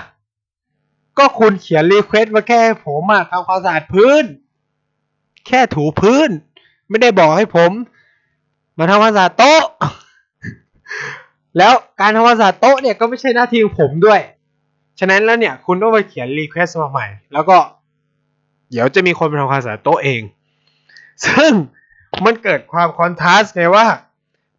[1.18, 4.24] ก็คุณเขียนรีเควสต์มาแค่ผมอะทำความสะอาดพื้น
[5.48, 6.30] แค่ถูพื้น
[6.90, 7.72] ไม่ได้บอกให้ผม
[8.78, 9.64] มาทำความสะอาดโต๊ะ
[11.58, 14.20] แล้วการทำความสะอาดโต๊ะเนี่ยก็ไม่ใช่หน้าที่ของผมด้วย
[15.00, 17.58] ฉะนั้นแล้วเนี่ย คุณต้องไปเขียน request มาใหม่ แล้วก็
[18.72, 20.22] เดี๋ยวจะมีคนมาทำความสะอาดโต๊ะเอง
[21.26, 21.52] ซึ่ง
[22.26, 23.86] มันเกิดความ contrast ไงว่า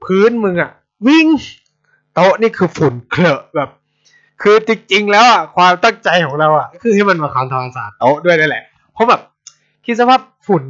[0.05, 0.71] พื้นมึงอะ
[1.09, 1.27] วิ้ง
[2.15, 3.71] โต๊ะนี่คือฝุ่นเขรอะแบบ
[4.43, 9.21] คือจริงๆแล้วอะความตั้งใจของเราอะก็คือให้มันมาทำความสะอาดโต๊ะด้วยนั่นแหละ เพราะแบบ
[9.85, 10.65] คิดสภาพฝุ่น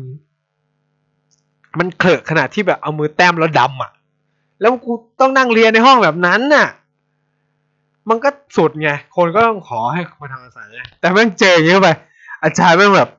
[1.79, 3.91] มันเคลอะขนาดที่แบบเอามือแต้มแล้วดำอะ
[4.61, 6.69] แล้วกูต้องนั่งเรียนในห้องแบบนั้นน่ะ
[8.09, 11.91] มันก็สุดไง คนก็ต้องขอให้มาทำควาสะอาดไงแต่แม่งเจออย่างนี้ไป
[12.43, 13.11] อาจารย์แม่งแบบ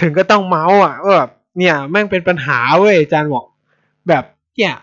[0.00, 3.44] ถึงก็ต้องเมาส์อะว่าแบบเนี่ยแม่งเป็นปัญหาเว้ยอาจารย์บอก
[4.08, 4.24] แบบ
[4.56, 4.74] เนี่ย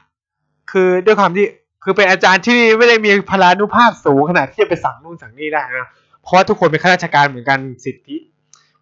[0.72, 1.46] คือด้วยความที่
[1.88, 5.88] คือเป็นอาจารย์ที่ไม่ได้มีพลานุภาพสูงขนาดที่จะไปสั่งนู่นสั่งนี่ได้นะ
[6.22, 8.18] เพราะว่าทุกคนเป็นข้าราชการเหมือนกันสิทธิ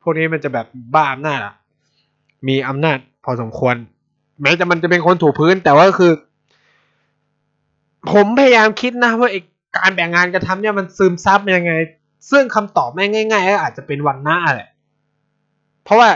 [0.01, 1.53] พวกนี้มันจะแบบบ้าอำนาจอะ
[2.47, 3.75] มีอำนาจพอสมควร
[4.41, 6.11] แม้จะมันจะเป็นคนถูพื้นแต่ว่าคือ
[8.11, 9.41] ผมพยายามคิดนะว่าไอ้
[9.77, 11.73] การแบ่งงานกระทำเนี่ยมันซึมซับยังไง
[12.31, 14.69] ซึ่งคำตอบแม่งง่ายๆก็อาจจะเป็นวันหน้าแหละ
[15.83, 16.09] เพราะว่า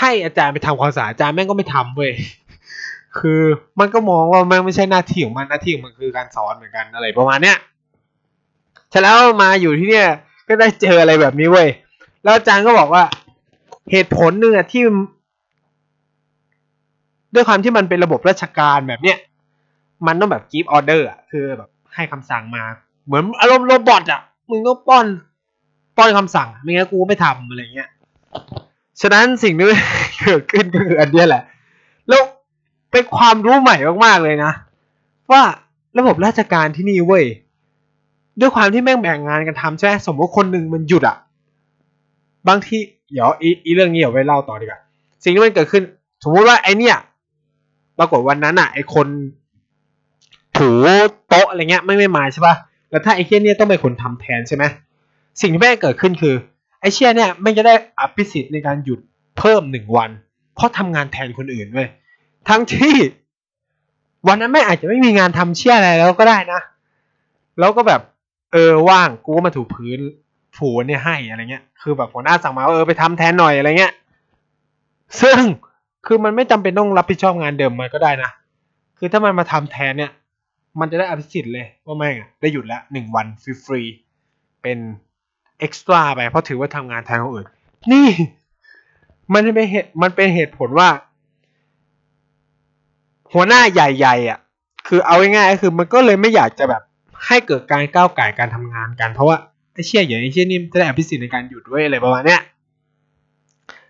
[0.00, 2.12] ให้อาจารย์ไปทำความสะอาดอาจารย์แม่งก็ไม่ทำเว้ย
[3.18, 3.42] คือ
[3.80, 7.56] มันก็มองว่ามันไม่ใช่หน้าที่ของมันหน้าที่ของมันคือการสอนเหมือนกันอะไรประมาณเนี้ย
[8.94, 10.08] ฉะนั้นมาอยู่ที่เนี่ย
[10.48, 11.68] ก็ได้เจออะไรแบบนี้เว้ย
[12.22, 13.04] แล้วอาจารย์ก็บอกว่า
[13.90, 14.82] เหตุผลหนึ่งอะที่
[17.34, 19.18] ด้วยความที่มันเป็นระบบราชการแบบเนี้ย
[20.06, 22.62] มันต้องแบบ give order อะคือแบบให้คำสั่งมา
[23.06, 24.20] เหมือนอารมณ์โรบอทอะ
[24.50, 25.06] มึงต้องป้อน
[25.96, 27.88] ป้อนคำสั่งไม่งั้นกูไม่ทำอะไรเงี้ย
[29.00, 29.66] ฉะนั้นสิ่งที่
[30.22, 31.42] เกิดขึ้นก็คืออันเนี้ยแหละ
[32.08, 32.22] แล้ว
[32.92, 34.52] เป็นความรู้ใหม่มากๆเลยนะ
[35.30, 35.42] ว่า
[35.98, 37.24] ระบบราชการที่นี่เว้ย
[38.40, 41.16] ด้วยความที่แม่งแบ่งงานกันทำใช่ไหมสมมติคนหนึ่งมันหยุดอะ
[42.48, 42.76] บางที
[43.12, 44.80] เดี๋ยวอีเรื่องนี้เดี๋ยวไว้เล่าต่อดีกว่า
[45.22, 45.82] สิ่งที่มันเกิดขึ้น
[46.22, 46.96] สมมติว่าไอเนี่ย
[47.98, 49.06] ปรากฏวันนั้นอะไอคน
[50.56, 50.68] ถู
[51.28, 52.54] โต๊ะอะไรเงี้ยไม่ไม่มาใช่ปะ
[52.90, 54.64] แล้วถ้าไอเชี่ยเนี่ยต้องเป็นคนทำแทนใช่ไหม
[55.40, 56.34] สิ่งที่แม่งเกิดขึ้นคือ
[56.80, 59.00] ไอเชี่ยเนี่ยไม่จะได้อภิสิทธิ์ในการหยุด
[59.38, 60.10] เพิ่มหนึ่งวัน
[60.54, 61.88] เพราะทำงานแทนคนอื่นเว้ย
[62.48, 62.96] ทั้งที่
[64.28, 66.60] วันนั้นไม่อาจจะไม่มีงานทำเชี่ยอะไรแล้วก็ได้นะ
[67.58, 68.00] แล้วก็แบบ
[68.52, 69.98] เออว่างกูก็มาถูพื้น
[70.58, 73.92] ถูอันเนี่ยให้อะไรเงี้ย คือแบบหัวหน้าสั่งมาว่าเออไปทำแทนหน่อยอะไรเงี้ย
[75.22, 75.40] ซึ่ง
[76.06, 78.30] คือมันไม่จำเป็นต้องรับผิดชอบงานเดิมมันก็ได้นะ
[78.98, 80.10] คือถ้ามันมาทำแทนเนี่ย
[80.80, 83.26] มันจะได้อภิสิทธิ์เลยว่าแม่งได้หยุดแล้วหนึ่งวัน
[83.64, 84.78] ฟรีๆเป็น
[85.58, 87.48] เอ็กซ์ตร้าไปเพราะถือว่าทำงานแทนคนอื่น
[87.92, 88.08] นี่
[89.34, 90.88] มันเป็นเหตุมันเป็นเหตุผลว่า
[93.32, 94.38] หัวหน้าใหญ่ๆอะ
[94.88, 96.82] คือเอาง่ายๆก็คือมันก็เลยไม่อยากจะแบบ
[97.26, 99.36] ให้เกิดการก้าวไก่การทำงานกัน เพราะว่า
[99.72, 102.40] ไอ้เชี่ยอย่างไอ้เชี่ยนี่จะได้อภิสิทธิ์ในการหยุดด้วยอะไรประมาณเนี้ย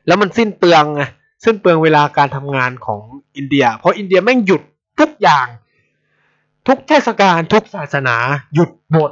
[0.07, 1.03] แล้วมันสิ้นเปลืองไง
[1.45, 3.01] สิ้นเปลืองเวลาการทำงานของ
[3.37, 4.63] อินเดีย เพราะอินเดียแม่งหยุด
[5.01, 5.47] ทุกอย่าง
[6.67, 8.17] ทุกเทศกาลทุกศาสนา
[8.55, 9.11] หยุดหมด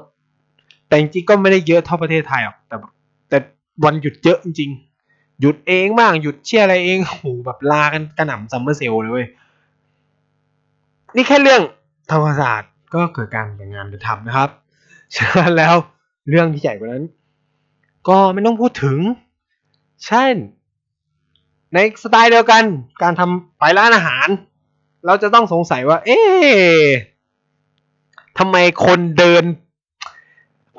[0.88, 2.76] แต่จริงๆก็ไม่ได้เยอะเท่าประเทศไทยหรอกแต่
[3.28, 3.38] แต่
[3.84, 4.70] วันหยุดเยอะจริง
[5.40, 9.26] หยุดเองบ้างหยุดเชี่ยอะไรเองโหแบบลากันกระหน่ำซัมเมอร์เซลเลยเว้ย
[11.16, 11.62] นี่แค่เรื่อง
[12.10, 14.50] ธรรมศาสตร์ก็เกิดการแบ่งงานไปทำนะครับ
[15.16, 15.74] ฉะนั้นแล้ว
[16.28, 17.04] เรื่องที่ใหญ่กว่านั้น
[18.08, 18.98] ก็ไม่ต้องพูดถึง
[20.06, 20.34] เช่น
[21.74, 22.64] ในสไตล์เดียวกัน
[23.02, 24.28] การทำไปร้านอาหาร
[25.06, 26.86] เราจะต้องสงสัยว่า เอ๊ะ
[28.38, 29.44] ทำไมคนเดิน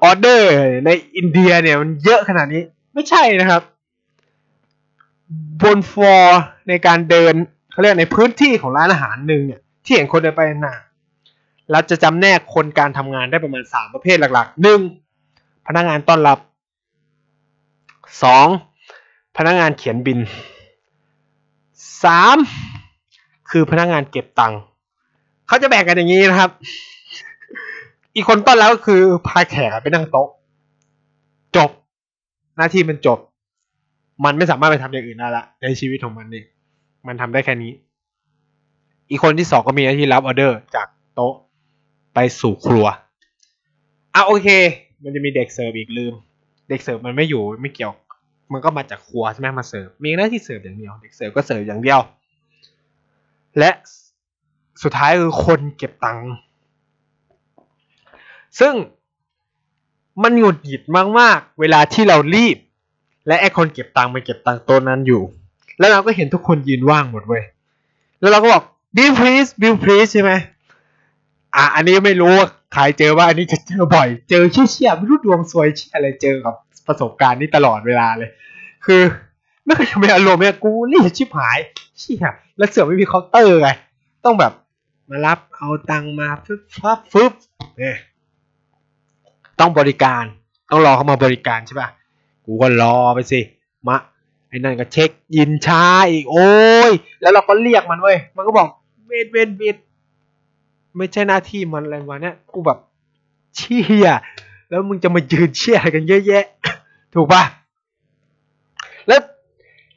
[0.04, 0.52] ออเดอร์
[0.86, 2.64] ในอินเดียเนี่ยมันเยอะขนาดนี้
[2.94, 3.62] ไม่ใช่นะครับ
[5.62, 7.34] บนฟลอร์ในการเดิน
[7.72, 10.76] เขาเรียกในพื้นที่ของร้านอาหารหนึ่งเนี่ย ที่เห็นคนเดินไปหนา
[11.72, 14.80] เราจะจำแนกคนการทำงานได้ประมาณสามประเภทหลักๆหนึ่ง
[15.68, 16.38] พนักงานต้อนรับ
[18.24, 18.48] สอง
[19.38, 20.20] พนักงานเขียนบิน
[22.04, 22.38] สาม
[23.50, 24.60] คือพนักงานเก็บตังค์
[25.48, 26.52] เขาจะแบ่งกันอย่างนี้นะครับ
[28.16, 30.30] อีกคนต้อนรับก็คือพาแขกไปนั่งโต๊ะ
[31.56, 31.70] จบ
[32.58, 33.20] หน้าที่มันจบ
[34.26, 36.44] มันไม่สามารถไปทำอย่างอื่นได้ละในชีวิตของมันนี่
[37.08, 37.72] มันทำได้แค่นี้
[39.10, 41.34] อีกคนที่สองก็มีหน้าที่รับออเดอร์จากโต๊ะ
[42.14, 42.86] ไปสู่ครัว
[44.16, 44.50] อะโอเค
[45.04, 46.14] มันจะมีเด็กเสิร์ฟอีกลืม
[46.70, 47.94] เด็กเสิร์ฟมันไม่อยู่ไม่เกี่ยว
[48.54, 52.00] มันก็มาจากครัวใช่ไหมมาเสิร์ฟมีหน้าที่เสิร์ฟอย่างเดียวเด็กเสิร์ฟก็เสิร์ฟอย่างเดียว
[53.60, 53.70] และ
[54.84, 56.30] สุดท้ายคือคนเก็บตังค์
[58.60, 58.74] ซึ่ง
[60.24, 60.84] มันหงุดหงิด
[61.20, 62.58] มากๆ เวลาที่เรารีบ
[63.28, 65.22] และไอ้คนเก็บตังค์มันเก็บตังค์โต๊ะนั้นอยู่
[65.80, 67.44] แล้วเราก็เห็นทุกคนยืนว่างหมดเว้ย
[68.22, 68.64] แล้วเราก็บอก
[68.96, 70.32] bill please bill please ใช่ไหม
[71.56, 76.54] อะอันนี้ไม่รู้ว่าใครเจอว่าอันนี้จะเจอบ่อย เจอเชี่ยๆไม่รู้ดวงซวยเชี่ยอะไรเจอกับ
[76.88, 78.30] ประสบการณ์นี้ตลอดเวลาเลย
[78.86, 79.02] คือ
[79.66, 81.60] ไม่เคยมีอารมณ์เนี่ยกูนี่ชิบหาย
[82.00, 82.26] เชี่ย
[82.58, 83.70] แล้วเสือไม่มีเคาน์เตอร์ไง
[84.26, 84.54] ต้องแบบ
[85.10, 87.32] มารับเอาตังมาฟึบฟับฟึบ
[87.80, 87.98] เนี่ย
[89.60, 90.24] ต้องบริการ
[90.72, 91.90] ต้องรอเขามาบริการใช่ป่ะ
[92.46, 93.40] กูก็รอไปสิ
[93.88, 93.98] มา
[94.50, 96.50] ไอ้นั่นก็เช็คยินช้าอีกโอ้
[96.90, 98.68] ยแล้วเราก็เรียกมันเว้ยมันก็บอก
[99.10, 99.78] wait wait wait
[100.98, 102.80] ไม่ใช่หน้าที่มันอะไรวะเนี่ยกูแบบ
[103.56, 104.10] เชี่ย
[104.70, 106.46] แล้วมึงจะมายืนเชี่ยกันเยอะแยะ
[107.14, 107.44] ถูกป่ะ
[109.08, 109.20] แล้ว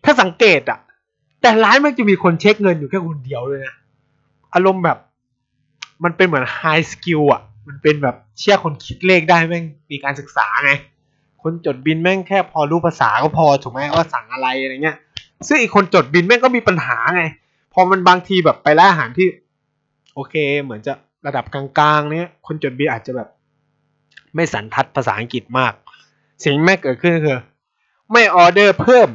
[0.05, 0.79] ถ้าสังเกตอะ
[1.41, 3.75] แต่ร้านมันจะมีคนเช็คเงินอยู่แค่คนเดียวเลยนะ
[4.55, 4.99] อารมณ์แบบ
[6.05, 10.73] มันเป็นเหมือน high skill อะมันเป็นแบบเชี่ยคนคิดเลขได้แม่งมีการศึกษาไง
[11.43, 14.97] คนจดบิลแม่งแค่พอรู้ภาษาก็พอถูกไหมว่าสั่งอะไรอะไรเงี้ย
[15.47, 17.23] ซึ่งอีกคนจดบิลแม่งก็มีปัญหาไง
[17.73, 19.29] พอมันบางทีแบบไปร้านอาหารที่
[20.15, 20.93] โอเค เหมือนจะ
[21.27, 21.65] ระดับกลา
[21.99, 23.29] งๆ เนี้ยคนจดบิลอาจจะแบบ
[24.35, 25.73] ไม่สันทัดภาษาอังกฤษมาก
[26.45, 27.41] สิ่งแม่งเกิดขึ้นคือ
[28.13, 29.09] ไม่ออเดอร์เพิ่ม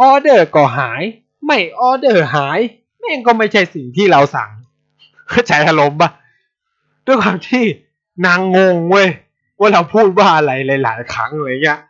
[0.00, 1.02] ออเดอร์ก็หาย
[1.46, 2.60] ไม่ออเดอร์หาย
[3.00, 4.50] แม่งก็ไม่ใช่สิ่งที่เราสั่ง
[5.30, 6.10] เข้าใจอารมณ์ปะ
[7.06, 7.64] ด้วยความที่
[8.26, 9.08] นางงงเว้ย
[9.58, 11.80] ว่าเราพูดว่าอะไรหลายๆครั้งอะไรเงี้ย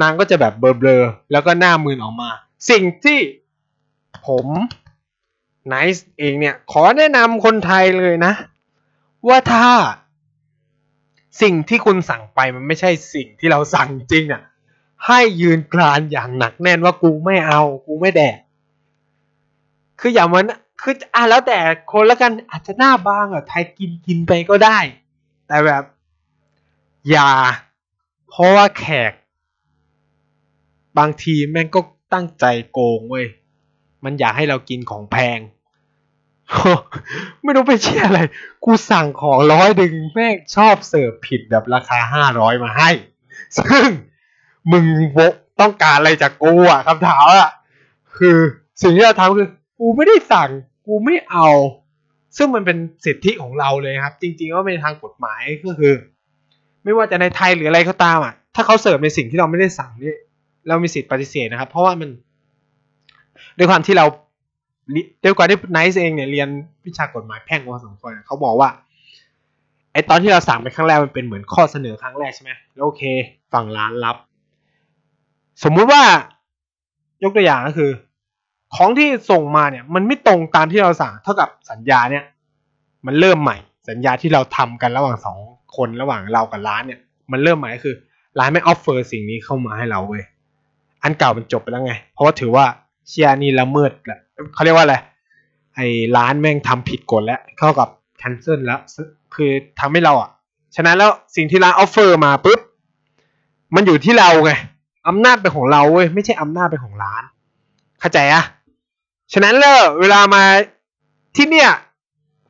[0.00, 2.30] นางก็จะแบบเบลอๆแล้วก็หน้ามืนออกมา
[2.70, 3.18] สิ่งที่
[4.26, 4.46] ผม
[5.66, 8.32] ไนซ์เองเนี่ยขอแนะนำคนไทยเลยนะ
[9.28, 9.68] ว่าถ้า
[11.42, 14.42] สิ่งที่คุณสั่งไปมันไม่ใช่สิ่งที่เราสั่งจริงอะ
[15.06, 18.38] ให้ยืนกรานอย่างหนักแน่นว่ากูไม่เอากูไม่แดก
[20.00, 20.44] คืออย่างมัน
[20.82, 21.58] คืออะแล้วแต่
[21.92, 24.78] คนละกันอาจจะหน้าบางอะไทยกินกินไปก็ได้
[25.46, 25.84] แต่แบบ
[27.10, 27.30] อย่า
[28.28, 29.12] เพราะว่าแขก
[30.98, 31.80] บางทีแม่งก็
[32.12, 33.26] ตั้งใจโกงเว้ย
[34.04, 35.38] มันอยากให้เรากินของแพง
[37.42, 38.20] ไม่รู้ไปเชื่ออะไร
[38.64, 42.90] กูสั่งของร้อยดึงแม่งชอบเสิร์ฟผิดแบบราคาห้าร้อยมาให้
[43.58, 43.88] ซึ่ง
[44.72, 45.18] มึงโว
[45.60, 47.50] ต้องการอะไรจากกูอะคำถามอะ
[48.18, 48.36] คือ
[48.82, 49.48] สิ่งที่เราทำคือ
[49.80, 50.48] กูไม่ได้สั่ง
[50.86, 51.48] กูไม่เอา
[52.36, 55.94] ซึ่งมันเป็นสิทธิของเราเลยครับ จริงๆว่าในทางกฎหมายก็คือ
[56.84, 60.14] ไม่ว่าจะในไทยหรืออะไรก็ตามอะ ถ้าเขาเสิร์ฟในสิ่งที่เราไม่ได้สั่งนี่
[60.68, 62.10] เรามีสิทธิ์ปฏิเสธนะครับ เพราะว่ามัน
[63.58, 64.06] ด้วยความที่เรา
[65.24, 66.48] ด้วยความที่ไนซ์เองเนี่ยเรียน
[66.84, 68.68] วิชากฎหมายแพ่งมาสมควรเขาบอกว่า
[69.92, 73.02] ไอตอนที่เราสั่งไปครั้งแรกมันเป็นเหมือนข้อเสนอครั้งแรกใช่ไหมแล้วโอเค
[73.52, 74.16] ฝั่งร้านรับ
[75.64, 76.02] สมมุติว่า
[77.22, 77.90] ยกตัวอย่างก็คือ
[78.76, 82.24] ของที่ส่งมาเนี่ย มันไม่ตรงตามที่เราสั่ง เท่ากับสัญญาเนี่ย
[83.06, 83.56] มันเริ่มใหม่
[83.88, 85.38] สัญญาที่เราทำกันระหว่างสอง
[85.76, 87.00] คนระหว่างเรากับร้านเนี่ย
[87.32, 87.96] มันเริ่มใหม่ก็คือ
[88.38, 90.24] ร้านไม่ offer สิ่งนี้เข้ามาให้เราเว้ย
[91.02, 92.66] อันเก่ามันจบไปแล้วไง เพราะว่าถือว่า
[93.08, 94.20] เชี่ยนี่ละเมิดแหละ
[94.54, 94.96] เขาเรียกว่าอะไร
[95.74, 98.80] ไอ้ร้านแม่งทำผิดกฎแล้วเข้ากับ cancel แล้ว
[99.34, 100.30] คือทำให้เราอะ
[100.76, 102.60] ฉะนั้นแล้วสิ่งที่ร้าน offer มาปุ๊บ
[103.74, 104.50] มันอยู่ที่เราไง
[105.08, 107.22] อำนาจเป็นของเราเว้ยไม่ใช่อำนาจเป็นของร้าน
[108.00, 108.44] เข้าใจอะ
[109.32, 110.42] ฉะนั้นแล้วเวลามา
[111.36, 111.70] ที่เนี่ย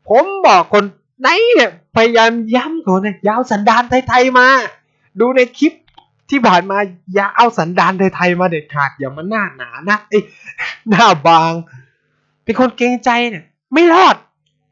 [0.08, 0.84] ผมบอกคน
[1.20, 4.46] ไหนเนี่ยพยายามย้ำคนเนี่ยยาวสันดานไทยๆมา
[5.20, 5.72] ดูในคลิป
[6.30, 6.78] ที่ผ่านมา
[7.14, 10.18] อย่าเอาสันดานไทยๆมาเด็ดขาดอย่ามาหน้าหนานะไอ้
[10.88, 11.52] หน้าบาง
[12.44, 14.16] เป็นคนเกรงใจเนี่ย ไม่รอด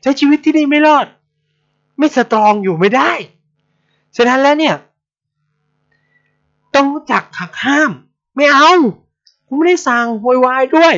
[0.03, 1.07] ใช้ชีวิตที่นี่ไม่รอด
[1.99, 3.11] ไม่สตรองอยู่ไม่ได้
[4.16, 4.77] ฉะนั้นแล้วเนี่ย
[6.75, 7.90] ต้องรู้จักหักห้าม
[8.37, 8.73] ไม่เอา
[9.47, 10.95] กูไม่ได้สั่งโวยวายด้วย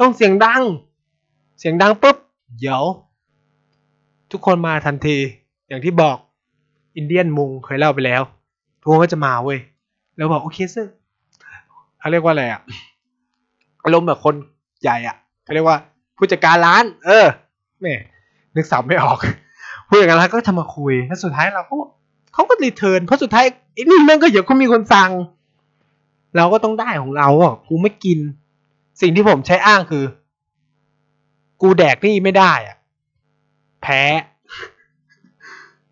[0.00, 0.62] ต้องเสียงดัง
[1.58, 2.16] เสียงดังปุ๊บ
[2.58, 2.82] เดี๋ยว
[4.30, 5.16] ทุกคนมาทันที
[5.68, 6.16] อย่างที่บอก
[6.96, 8.22] อินเดียนมุงเคยเล่าไปแล้ว
[8.86, 9.58] ทุกคนก็จะมาเว้ย
[10.16, 10.86] แล้วบอกโอเคซึ่ง
[11.98, 12.60] เขาเรียกว่าอะไรอะ
[13.84, 14.34] อารมณ์แบบคน
[14.82, 15.78] ใหญ่อะเขาเรียกว่า
[16.16, 17.26] ผู้จัดการร้าน เออ
[17.80, 17.94] แม่
[18.56, 19.18] นึกสับไม่ออก
[19.88, 21.74] ผู้จัดการร้านก็ทำมาคุยแล้วสุดท้ายเราก็
[22.34, 23.44] เขาก็รีเทิร์นเพราะสุดท้าย
[23.74, 25.10] ไอ้นี่แม่งก็เดี๋ยวเขามีคนสั่ง
[26.36, 28.18] เราก็ต้องได้ของเราอะกูไม่กิน
[29.00, 30.04] สิ่งที่ผมใช้อ้างคือ
[31.62, 32.76] กูแดกนี่ไม่ได้อะ
[33.82, 34.02] แพ้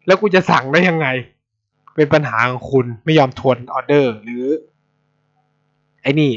[0.07, 1.07] แล้วกูจะสั่งได้ยังไง
[1.95, 4.47] เป็นปัญหาของคุณไม่ยอมทวนออเดอร์ หรือ
[6.03, 6.31] ไอ้นี่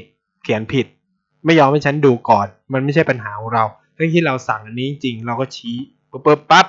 [0.44, 0.86] เขียนผิด
[1.46, 3.64] ไม่ยอมให้ฉันดูก่อน มันไม่ใช่ปัญหาของเรา
[3.96, 5.76] เรื่องที่เราสั่งอันนี้จริงเราก็ชี้
[6.12, 6.68] ปุ๊บปุ๊บปั๊บ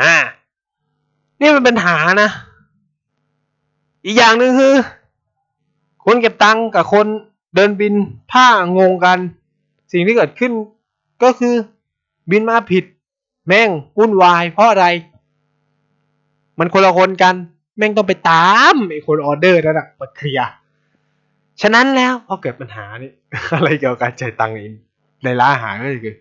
[0.00, 0.14] อ่า
[1.40, 2.30] นี่มันปัญหานะ
[4.04, 4.74] อีกอย่างหนึ่งคือ
[6.04, 7.06] คนเก็บตังค์กับคน
[7.54, 7.94] เดินบิน
[8.32, 8.46] ถ้า
[8.78, 9.18] งงกัน
[9.92, 10.52] สิ่งที่เกิดขึ้น
[11.22, 11.54] ก็คือ
[12.30, 12.84] บินมาผิด
[13.46, 14.86] แม่งวุ่นวายเพราะอะไร
[16.58, 17.34] มันคนละคนกัน
[17.76, 20.50] แม่งต้องไปตามไอ้คนออเดอร์นั่นแหะมาเคลียร์
[21.62, 23.10] ฉะนั้นแล้วพอเกิดปัญหานี่
[23.56, 24.54] อะไรเกี่ยวกับการจ่ายตังค์
[25.24, 26.14] ในร้านอาหารก็คือ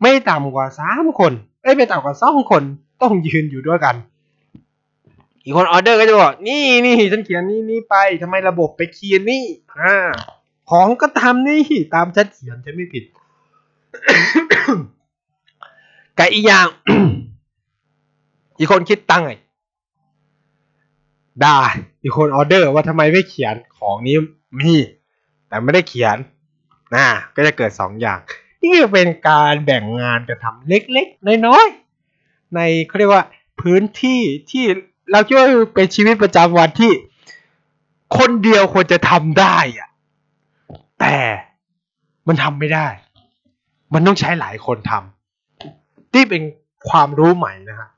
[0.00, 2.62] ไม่ต่ำกว่าสามคนเอ้ยไม่ต่ำกว่าสองคน
[3.02, 3.96] ต้องยืนอยู่ด้วยกัน
[5.44, 9.44] อีกคนออเดอร์ก็จะบอกนี่นี่ฉันเขียนนี่นี่ไปทำไมระบบไปเขียนนี่
[9.78, 9.94] อ่า
[10.70, 11.62] ของก็ทำนี่
[11.94, 13.04] ตามฉันเขียนฉันไม่ผิด
[16.18, 16.66] กับอีกอย่าง
[18.58, 19.32] อีกคนคิดตังค์ไง
[21.44, 21.58] ด่า
[22.02, 24.16] อีกคนออเดอร์ว่าทำไมไม่เขียนของนี้
[24.60, 24.74] มี
[25.48, 26.16] แต่ไม่ได้เขียน
[26.94, 28.18] นะก็จะเกิดสองอย่าง
[28.62, 33.24] นี่เป็นการแบ่งงานกันทำเล็กๆ น้อยๆ ในเขาเรียกว่า
[33.60, 34.64] พื้นที่ที่
[35.10, 36.92] เราคิดว่าเป็นชีวิตประจำวันที่
[38.18, 39.88] คนเดียวควรจะทำได้อะ
[41.00, 41.16] แต่
[42.28, 42.86] มันทำไม่ได้
[43.94, 46.42] มันต้องใช้หลายคนทำที่เป็น
[46.88, 47.90] ความรู้ใหม่นะฮะ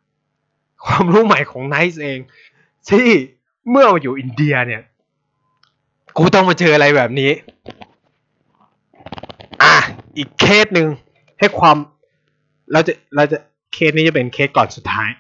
[0.87, 2.19] ความรู้ใหม่ของไนซ์เอง
[2.91, 3.09] ที่
[3.71, 4.83] เมื่อมาอยู่อินเดียเนี่ย
[6.17, 7.31] กูต้องมาเจออะไรแบบนี้
[9.63, 9.75] อะ
[10.17, 10.89] อีกเคสหนึ่ง
[11.39, 11.77] ให้ความ
[12.73, 13.39] เราจะเราจะ
[13.73, 15.11] เคสนี้จะเป็นเคสก่อนสุดท้าย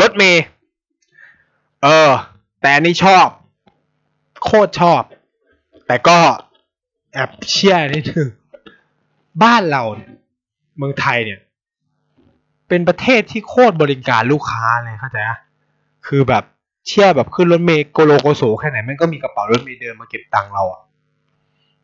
[0.00, 0.44] รถเมย์
[1.82, 2.10] เออ
[2.60, 3.26] แต่นนี้ชอบ
[4.44, 5.02] โคตรชอบ
[5.86, 6.18] แต่ก็
[7.12, 8.28] แอบเชื่อนิดนึง
[9.42, 10.10] บ้านเราเนี่ย
[10.78, 11.40] เมืองไทยเนี่ย
[12.68, 15.38] เป็นประเทศที่โคตรบริการลูกค้าเลยเข้าใจอะ
[16.06, 16.44] คือแบบ
[16.88, 20.80] เชื่อแบบขึ้นรถเมย์โกโลโกโซแค่ไหนแม่งก็มีกระเป๋ารถเมย์เดินมาเก็บตังค์เราอะ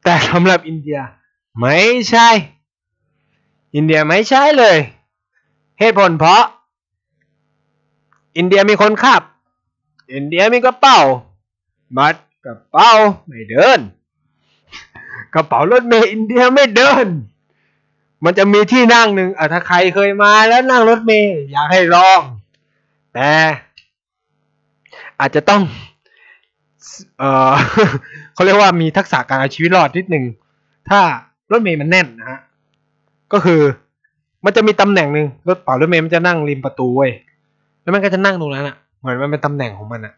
[0.04, 0.98] แต่สำหรับอินเดีย
[1.60, 1.78] ไม่
[2.10, 2.28] ใช่
[3.74, 4.76] อินเดียไม่ใช่เลย
[5.78, 6.42] เหตุผลเพราะ
[8.36, 9.22] อินเดียมีคนขับ
[10.14, 11.00] อินเดียมีกระเป๋า
[11.96, 12.14] มัด
[12.46, 12.92] กระเป๋า
[13.28, 13.78] ไม่เดิน
[15.34, 17.06] กระเป๋ารถเมย์อินเดียไม่เดิน
[18.24, 22.20] มันจะมีที่นั่งหนึ่งอะถ้าใครเคยมาแล้วนั่งรถเมย์อยากให้ลอง
[23.14, 23.30] แต่
[25.20, 25.62] อาจจะต้อง
[27.18, 27.52] เออ
[28.34, 30.24] เขาเรียกว่ามีทักษะการเอาชีวิตรอดนิดหนึ่ง
[30.88, 31.00] ถ้า
[31.50, 32.40] รถเมย์มันแน่นนะฮะ
[33.32, 33.60] ก็คือ
[34.44, 37.10] มันจะมีตำแหน่งหนึ่งรถเป๋ารถเมย์มันจะนั่งริมประตูเว้ย
[37.82, 40.14] แล้วมันก็จะนั่งตรงนั้นอะ เหมือนมันเป็นตำแหน่งของมันอะ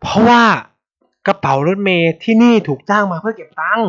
[0.00, 0.42] เพราะว่า
[1.26, 3.88] กระเป๋ารถเมย์ที่นี่ถูกจ้างมาเพื่อเก็บตังค์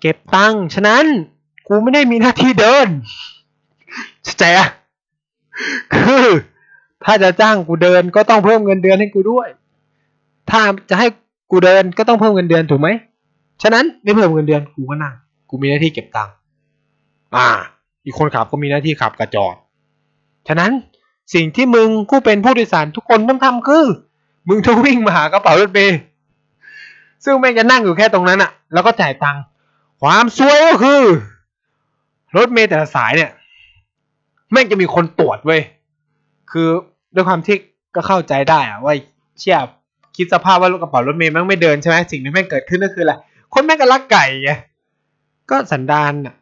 [0.00, 1.04] เก็บตังค์ฉะนั้น
[1.68, 2.88] กูไม่ได้มีหน้าที่เดิน
[4.24, 4.68] เข้าใจอะ
[5.94, 6.26] คือ
[7.04, 9.48] ถ้าจะจ้างกูเดินก็ต้องเพิ่มเงินเดือนให้กูด้วย
[10.50, 11.06] ถ้าจะให้
[11.50, 12.88] กูเดินก็ต้องเพิ่มเงินเดือนถูกไหม
[13.62, 15.14] ฉะนั้นไม่เพิ่มเงินเดือนกูก็นั่ง
[15.50, 16.34] กูมีหน้าที่เก็บตังค์
[17.36, 17.48] อ่า
[18.04, 19.54] อีกคนขับก็มีหน้าที่ขับกระจอด
[20.48, 20.70] ฉะนั้น
[21.34, 23.84] สิ่งที่มึงผู้เป็นผู้โดยสารทุกคนต้องทำคือ
[24.48, 25.98] มึงต้องวิ่งมาหากระเป๋ารถเมย์
[27.24, 29.42] ซึ่งแม่งจะนั่งอยู่แค่ตรงนั้นอะแล้วก็จ่ายตังค์
[30.02, 31.02] ความซวยก็คือ
[32.36, 33.30] รถเมล์แต่ละสายเนี่ย
[34.52, 35.62] แม่งจะมีคนตรวจเว้ย
[36.50, 36.68] คือ
[37.14, 37.56] ด้วยความที่
[37.94, 38.94] ก็เข้าใจได้อะว่า
[39.38, 39.58] เชี่ย
[40.16, 43.14] คิดสภาพว่ารถกระเป๋ารถเมล์แม่งไม่เดินใช่ไหมสิ่งที่แม่งเกิดขึ้นก็คืออะไร
[43.54, 44.50] คนแม่งก็รักไก่ไง
[45.50, 46.34] ก็สันดานอะ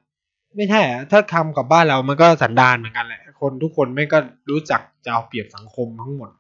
[0.57, 4.19] ไม่ใช่อะถ้าทำกับบ้านเรามันก็สันดานเหมือนกันแหละ คนทุกคนไม่งก็
[4.51, 6.31] รู้จักจะเอาเปรียบสังคมทั้งหมด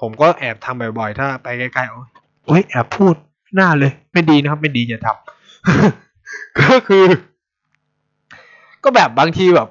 [0.00, 2.08] ผมก็แอบทำบ่อยๆ ถ้าไปใกล้ๆโอ๊ย
[2.44, 3.14] โยแอบพูด
[3.54, 7.04] หน้าเลย ไม่ดีนะครับ ไม่ดีอย่าทำก็คือ
[8.84, 9.68] ก็แบบบางทีแบบ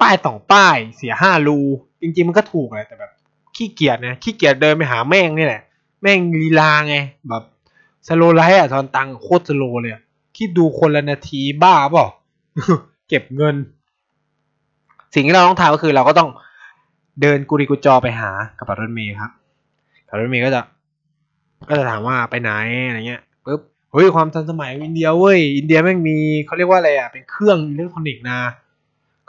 [0.00, 1.58] ป้ายสองป้ายเสียห้ารู
[2.02, 3.10] จริงๆมันก็ถูกแหละแต่แบบ
[3.56, 5.62] ขี้เกียจนะขี้เกียจเดินไปหาแม่งนี่แหละ
[6.02, 6.96] แม่งลีลาไง
[7.28, 7.42] แบบ
[8.08, 9.92] slow life อะทอนตังโคตร slow เลย
[10.36, 12.06] คิดดูคนละนาทีบ้าเปล่า
[13.08, 13.56] เก็บเงิน
[15.14, 16.28] สิ่งที่เราต้องทำก็คือเราก็ต้อง
[17.22, 19.30] เดินกุลีกุจอไปหากระเป๋ารถเมล์ครับ
[20.06, 20.60] กระเป๋ารถเมล์ก็จะ
[21.68, 22.50] ก็จะถามว่าไปไหน
[22.86, 23.60] อะไรเงี้ยปุ๊บ
[23.92, 28.38] เฮ้ยความทันสมัยของอินเดียเว้ยอินเดียแม่งมีเขาเรียกว่าอะไรอะเป็นเครื่องอิเล็กทรอนิกส์นะ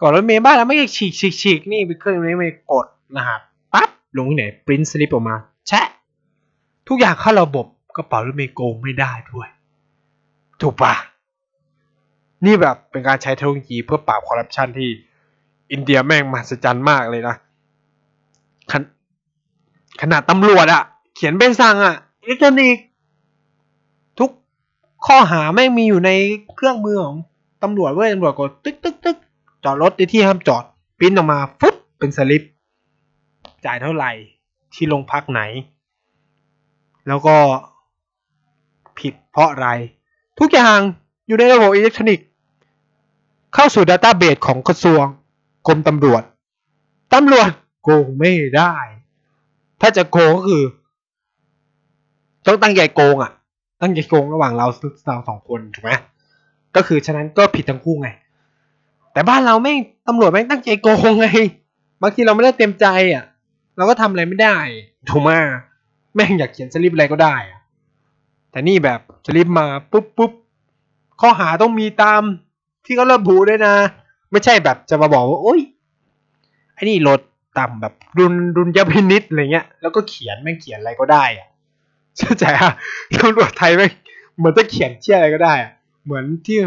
[0.02, 2.86] ก่อนรถเมย์บ้านเราไม่ใช่ฉีกฉีกฉีกนี่เป็นเครื่องนี้ไม่กด
[3.18, 3.40] นะครับ
[3.74, 5.36] ปั๊บลงที่ไหนปริ้นสลิปออกมา
[5.68, 5.88] แชะ
[6.88, 7.66] ทุกอย่างเข้าระบบ
[7.98, 9.48] กระเป๋ารถเมย์โกงไม่ได้ด้วย
[10.62, 10.94] ถูกปะ
[12.46, 14.90] นี่แบบเป็นการใช้เทคโนโลยีเพื่อปราบคอร์รัปชันที่
[15.72, 17.36] อินเดียแม่งมหัศจรรย์มากเลยนะ
[18.72, 18.84] ขน
[20.02, 20.84] ขนาดตำรวจอะ
[21.16, 22.78] เขียนใบสั่งอะอิเล็กทรอนิก
[24.20, 24.30] ทุก
[25.06, 26.12] ข้อหาแม่งมีอยู่ใน
[26.56, 27.18] เครื่องมือของ
[27.64, 29.18] ตำรวจเว้ยตำรวจกดตึ๊กตึ๊กตึ๊ก
[29.64, 30.64] จอดรถในที่ห้ามจอด
[31.00, 32.44] ปิ้นออกมาฟึ๊บเป็นสลิป
[33.66, 34.12] จ่ายเท่าไหร่
[34.74, 35.42] ที่โรงพักไหน
[37.08, 37.38] แล้วก็
[39.00, 39.68] ผิดเพราะอะไร
[40.40, 40.80] ทุกอย่าง
[41.28, 42.28] อยู่ในระบบอิเล็กทรอนิกส์
[43.54, 45.06] เข้าสู่ดัตต้าเบสของกระทรวง
[45.68, 46.24] กรมตำรวจ
[47.14, 47.50] ตำรวจ
[47.84, 48.74] โกงไม่ได้
[49.82, 50.64] ถ้าจะโกงก็คือ
[52.46, 53.32] ต้องตั้งใจโกงอะ
[53.82, 54.68] ตั้งใจโกงระหว่างเรา
[55.06, 55.92] เราสองคนถูกไหม
[56.76, 58.10] ก็คือฉะนั้นก็ผิดทั้งคู่ไง
[59.14, 61.28] แต่บ้านเราไม่งตำรวจไม่งตั้งใจโกงไง
[62.02, 63.26] บางทีเราไม่ได้เต็มใจอะ
[63.78, 64.58] เราก็ทำอะไรไม่ได้
[65.10, 65.32] ถูกไหม
[66.16, 67.60] แม่งอยากเขียนสลิปอะไรก็ได้อะ
[68.52, 70.32] แต่นี่แบบสลิปมาปุ๊บปุ๊บ
[71.22, 72.22] ข้อหาต้องมีตาม
[72.86, 73.76] ที่เขาระบุด้วยนะ
[74.32, 75.62] ไม่ใช่แบบจะมาบอกว่าโอ๊ย
[76.74, 77.20] ไอ้นี่ลด
[77.58, 81.48] ต่ำแบบรุนรุนยพินิษอะไรเงี้ย แล้วก็เขียนแม่งเขียนอะไรก็ได้อะ
[82.18, 82.72] เข้าใจอะ
[83.16, 83.92] ตำรวจไทยแม่ง
[84.38, 85.72] เหมือนจะเขียนเชี่ยอะไรก็ได้อะ
[86.06, 86.58] เหมือนที่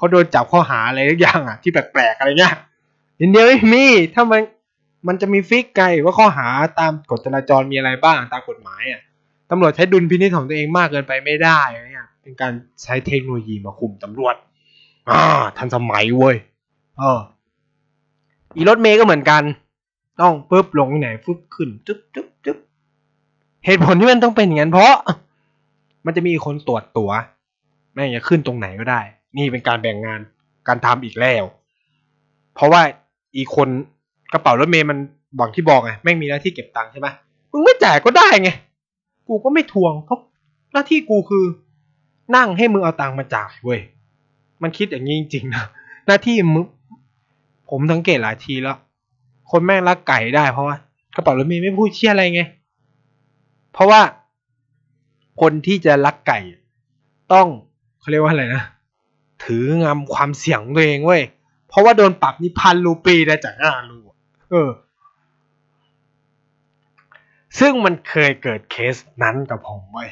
[0.00, 2.54] เขาโดนจับข้อหาอะไรทุกอย่างอะที่แปลกๆอะไรเงี้ย
[3.20, 4.42] อินเดียไม่มีถ้ามัน
[5.06, 9.00] มันจะมีฟิกไกว่าข้อหาตามกฎจราจรมีอะไรบ้างตามกฎหมายอะ
[9.50, 14.34] ตำรวจใช้ดุลพินิจของตัวเองมากเกินไปไม่ได้อะไรเนี่ยเป็นการใช้เทคโนโลยีมาคุมตำรวจ
[15.10, 15.22] อ่า
[15.58, 16.36] ทันสมัยเว้ย
[16.98, 17.20] เออ
[18.56, 19.42] อีรถเมย์ก็เหมือนกัน
[20.20, 22.58] ต้องปุ๊บลงไหนฟึบขึ้นจึ๊บจึ๊บจึ๊บ
[23.64, 24.92] เหตุผลที่มันต้องเป็นอย่างนั้นเพราะ
[26.06, 27.10] มันจะมีคนตรวจตัว๋ว
[27.94, 29.00] แม่งจะขึ้นตรงไหนก็ได้
[29.36, 30.20] นี่เป็นการแบ่งงาน
[30.68, 31.44] การทำอีกแล้ว
[32.54, 32.82] เพราะว่า
[33.36, 33.68] อีคน
[34.32, 34.98] กระเป๋ารถเมย์มัน
[35.38, 37.08] บอกที่บอกไงแม่งมีหน้าที่เก็บตังค์ใช่ไหม
[37.52, 38.50] มึงไม่จ่ายก็ได้ไง
[39.28, 40.18] กูก็ไม่ทวง เพราะ
[40.72, 41.44] หน้าที่กูคือ
[42.36, 43.80] นั่งให้มึงเอาตังค์มาจ่ายเว้ย
[44.62, 45.64] มันคิดอย่างนี้จริงๆนะ
[46.06, 46.64] หน้าที่มึง
[47.70, 48.76] ผมสังเกตหลายทีแล้ว
[49.50, 50.76] คนแม่งรักไก่ได้เพราะว่า
[51.16, 52.42] กระเป๋ารถเมย์ไม่พูดเชี่ยอะไรไง
[53.72, 54.00] เพราะว่า
[55.40, 56.38] คนที่จะรักไก่
[57.32, 57.46] ต้อง
[58.00, 58.62] เขาเรียกว่าอะไรนะ
[59.44, 61.22] ถืองำความเสี่ยงตัวเองเว้ย
[61.68, 63.98] เพราะว่าโดนปรับนี่พันรูปีได้จากห้ารู
[64.50, 64.70] เออ
[67.58, 70.10] ซึ่งมันเคยเกิดเคสนั้นกับผมเว้ย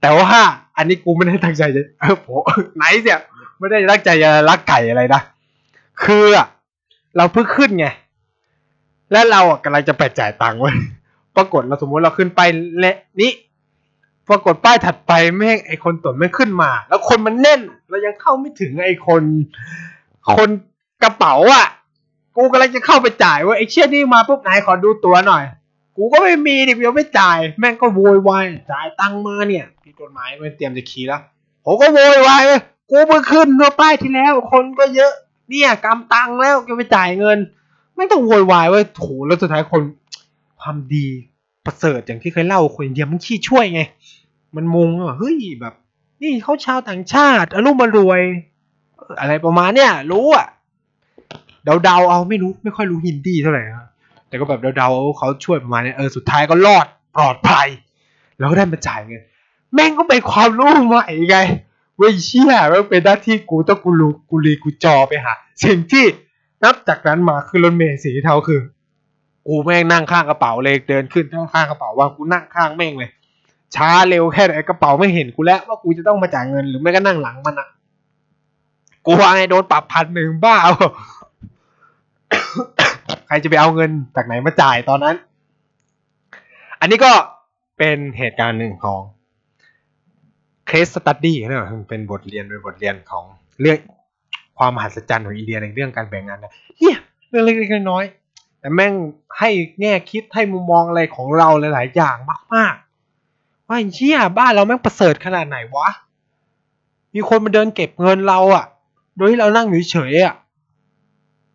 [0.00, 0.30] แต่ว่า
[0.76, 2.34] อันนี้กูไม่ได้ตั้งใจจะเออผม
[2.76, 3.18] ไหนเสีย
[3.58, 5.22] ไม่ได้ตั้งใจจะรักไก่อะไรนะ
[6.04, 6.46] คืออะ
[7.16, 7.86] เราเพิ่งขึ้นไง
[9.12, 10.76] แล้วเราอะกำลังจะไปจ่ายตังค์เว้ย
[11.36, 12.40] ปรากฏเราสมมติเราขึ้นไป
[12.80, 13.30] และนี้
[14.28, 19.22] ปรากฏป้ายถัดไปแม่งไอคนตรวจไม่ขึ้นมา แล้วคนมันแน่น เรายังเข้าไม่ถึงไอคน
[20.36, 20.48] คน
[21.02, 21.66] กระเป๋าอะ
[22.36, 25.44] กูกำลังจะเข้าไปจ่ายเว่าไอเชี่ยนี่มาปุ๊บไหนขอดูตัวหน่อย
[25.96, 31.20] กูก็ไม่มีดิยังไม่จ่าย แม่งก็โวยวายจ่ายตังค์มาเนี่ยผิดกฎหมายไม่เตรียมจะขี่แล้ว
[31.64, 35.12] ผมก็โวยวายเลยกูเพิ่งขึ้นเมื่อป้ายที่แล้ว คนก็เยอะ
[35.50, 37.38] เนี่ยกำตังค์แล้วจะไปจ่ายเงิน
[37.96, 39.82] ไม่ต้องโวยวายเว้ยโถแล้วสุดท้ายคน
[40.60, 41.06] ความดี
[41.66, 43.82] ประเสริฐอย่างที่เคยเล่าคนอินเดียมันขี้ช่วยไง
[44.56, 45.74] มันมุงว่าเฮ้ยแบบ
[46.22, 48.22] นี่เขาชาวต่างชาติอารมณ์มารวย
[49.20, 50.46] อะไรประมาณเนี้ยรู้อะ
[51.84, 53.88] เดาๆเอาไม่รู้ไม่ค่อยรู้ฮินดีเท่าไหร่ครับ
[54.28, 56.86] แต่ก็แบบเดาๆเอาเขาช่วยประมาณเนี้ยเออสุดท้ายก็รอด
[57.16, 57.68] ปลอดภัย
[58.38, 59.22] แล้วก็ได้มาจ่ายเงิน
[59.74, 61.38] แม่งก็เป็นความรู้ใหม่ไง
[61.96, 65.34] เว้ยเชี่ยแม่งเป็นหน้าที่กูต้องกูรู้กูรีกูจอไปหา
[65.64, 66.04] สิ่งที่
[66.62, 68.60] นับจากนั้นมาคือรถเมล์สีเทาคือ
[69.46, 73.10] กูแม่งนั่งข้างกระเป๋าเลยเดินขึ้นข้างข้างกระเป๋าวางกูนั่งข้างแม่งเลย
[73.76, 77.68] ช้าเร็วแค่ไหนกระเป๋าไม่เห็นกูแล้วว่ากูจะต้องมาจ่ายเงินหรือไม่ก็นั่งหลังมันอะ
[79.06, 80.56] กูว่าไงโดนปรับพันหนึ่งบ้า
[83.26, 85.16] ใครจะไปเอาเงินจากไหนมาจ่ายตอนนั้น
[86.80, 87.12] อันนี้ก็
[87.78, 89.00] เป็นเหตุการณ์หนึ่งของ
[90.70, 93.24] case study นะเป็นบทเรียนเป็นบทเรียนของ
[93.60, 93.78] เรื่อง
[94.58, 96.96] ความมหัศจรรย์ของอินเดียในเรื่องการแบ่งงานนะเฮีย
[97.28, 98.94] เรื่องเล็กๆน้อยๆแต่แม่ง
[99.38, 99.50] ให้
[99.80, 102.16] แง่คิดให้มุมมองอะไรของเราหลายๆอย่าง
[102.54, 102.74] มาก
[103.72, 105.88] ว่าเชี่ยบ้านเราแม่งประเสริฐขนาดไหนวะ
[107.14, 108.64] มีคนมาเดินเก็บเงินเราอะ่ะ
[109.16, 110.34] โดยที่เรานั่งอยู่เฉยๆอะ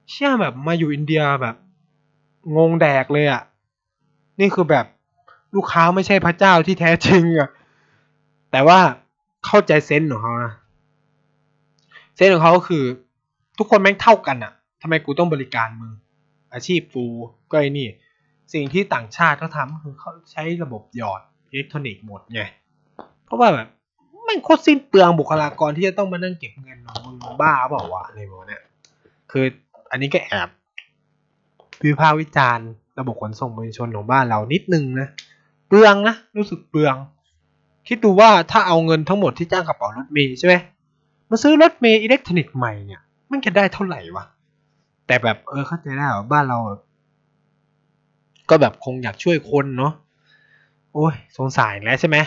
[0.10, 1.56] เชี่ยแบบมาอยู่อินเดียแบบ
[2.56, 3.42] งงแดกเลยอะ่ะ
[4.40, 4.86] นี่คือแบบ
[5.56, 7.50] ลูกค้าไม่ใช่พระเจ้าที่แท้จริงอะ่ะ
[8.52, 8.80] แต่ว่า
[9.46, 10.54] เข้าใจเซนส์ของเขานะ
[12.16, 12.84] เซนส์ของเขาคือ
[13.58, 15.92] ทุกคนแม่งเท่ากันอะ่ะทำไมกูต้องบริการมึง
[16.54, 17.06] อาชีพกู
[17.52, 17.88] ก็ไอ้นี่
[18.54, 21.22] สิ่งที่ต่างชาติเขาทำคือเขาใช้ระบบหยอด
[21.52, 22.42] อิเล็กทรอนิกส์หมดไง
[23.26, 23.68] เพราะว่าแบบ
[24.26, 28.64] แม่โคตรสิ้นเปลืองบุคลากรที่จะต้องมานั่งเก็บเงินมึงบ้าเปล่าวะอะไรแบบเนี้ย
[29.32, 29.46] คือ
[29.92, 30.50] อันนี้ก็แอบ
[31.86, 32.70] วิพากษ์วิจารณ์
[33.00, 35.08] ระบบขนส่งมวลชนของบ้านเรานิดนึงนะ
[35.68, 36.96] เปลืองนะรู้สึกเปลือง
[37.88, 40.56] คิดดูว่าถ้าเอาเงินทั้งหมดที่จ้างกระเป๋ารถเมย์ใช่ไหม
[41.30, 44.26] มาซื้อรถเมย์อิเล็กทรอนิกส์ใหม่เนี่ยมันจะได้เท่าไหร่วะ
[45.08, 46.58] แต่แบบเออเข้าใจได้ว่าบ้านเรา
[48.50, 49.94] ก็แบบคงอยากช่วยคนเนาะ
[50.98, 52.18] โอ้ยสงสารแล้วใช่ไหม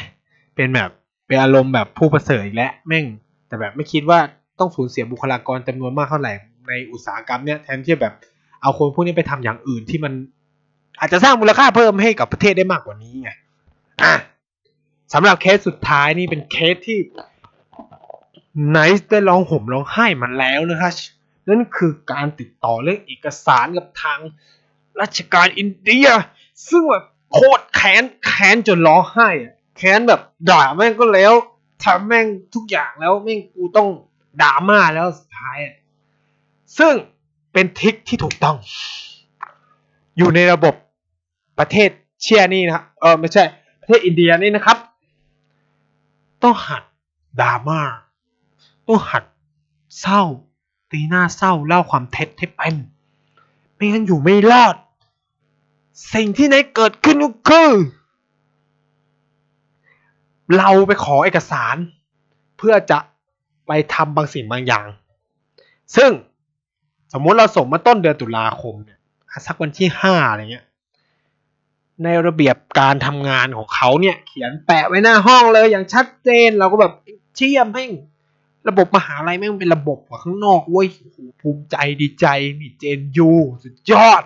[0.57, 0.91] เป็นแบบ
[1.27, 3.05] เป็นอารมณ์แบบผู้ประเสริฐอีกแล้วแม่ง
[3.49, 4.19] แต่แบบไม่คิดว่า
[4.59, 6.33] ต้องสูญเสียบุคลากรจำนวนมากเท่าไหร่
[6.69, 8.15] ในอุตสาหกรรมเนี่ยแทนที่จะแบบ
[8.63, 10.13] เอาคนพวกนี้ไปทำอย่างอื่นที่มัน
[10.99, 13.31] อาจจะสร้างมูลค่าเพิ่มให้กับประเทศได้มากกว่านี้ไง
[14.03, 14.15] อะ
[15.15, 16.99] สำหรับเคสสุดท้ายนี่เป็นเคสที่
[18.71, 20.93] ไนท์ได้ร้องห่มร้องไห้มาแล้วนะครับ
[21.49, 24.19] นั่นคือการติดต่อเรื่องเอกสารกับทาง
[25.01, 26.07] ราชการอินเดีย
[26.69, 30.21] ซึ่งแบบ โคตรแค้นแค้นจนร้องไห้อะแค้นแบบ
[30.51, 31.33] ด่าแม่งก็แล้ว
[31.85, 33.89] ทำแม่งทุกอย่างแล้วแม่งกูต้อง
[34.43, 35.77] ด่ามาแล้วสุดท้ายอะ
[36.79, 36.95] ซึ่ง
[37.53, 38.57] เป็น trick ที่ถูกต้อง
[40.17, 40.75] อยู่ในระบบ
[41.59, 41.91] ประเทศ
[42.23, 43.43] เชียนี่นะครับเออไม่ใช่
[43.81, 44.79] ประเทศอินเดียนี่นะครับ
[46.43, 46.83] ต้องหัด
[47.41, 47.81] ดราม่า
[48.89, 49.25] ต้องหัด
[50.01, 50.23] เศร้า
[50.91, 52.75] ตีหน้าเศร้าเล่าความเท็จให้เป็น
[53.75, 54.77] ไม่งั้นอยู่ไม่รอด
[56.15, 57.71] สิ่งที่ในเกิดขึ้นก็คือ
[60.59, 61.77] เราไปขอเอกสาร
[62.59, 62.99] เพื่อจะ
[63.67, 64.87] ไปทำบางสิ่งบางอย่าง
[65.97, 66.11] ซึ่ง
[67.13, 68.99] สมมุติเราส่งมาต้นเดือนตุลาคมเนี่ย
[69.47, 70.67] สักวันที่ห้าอะไรเงี้ย
[72.05, 76.93] ในระเบียบการทำงานของเขาเนี่ย เขียนแปะไว้หน้าห้องเลยอย่างชัดเจนเราก็แบบ
[77.37, 77.91] เชี่ยมแม่ง
[78.69, 80.89] ระบบมหาลัยแม่งเป็นระบบกว่าข้างนอกเว้ย
[81.41, 82.27] ภูมิใจดีใจ
[82.61, 83.31] มีเจนยู
[83.63, 84.23] สุดยอด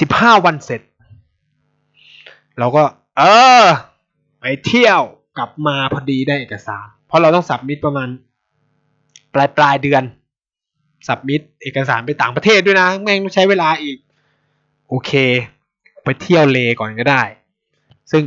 [0.00, 0.80] สิบห้าวันเสร็จ
[2.58, 2.82] เราก็
[3.18, 3.22] เอ
[3.62, 3.66] อ
[4.40, 5.00] ไปเที่ยว
[5.38, 8.08] กลับมาพอดีได้เอกสาร เพราะเราต้อง submit ประมาณ
[9.34, 10.02] ปลายปลายเดือน
[11.08, 13.96] submit เอกสารไปต่างประเทศด้วยนะ แม่งต้องใช้เวลาอีก
[14.88, 15.12] โอเค
[16.04, 17.22] ไปเที่ยวเลห์ก่อนก็ได้
[18.10, 18.22] ซึ่ง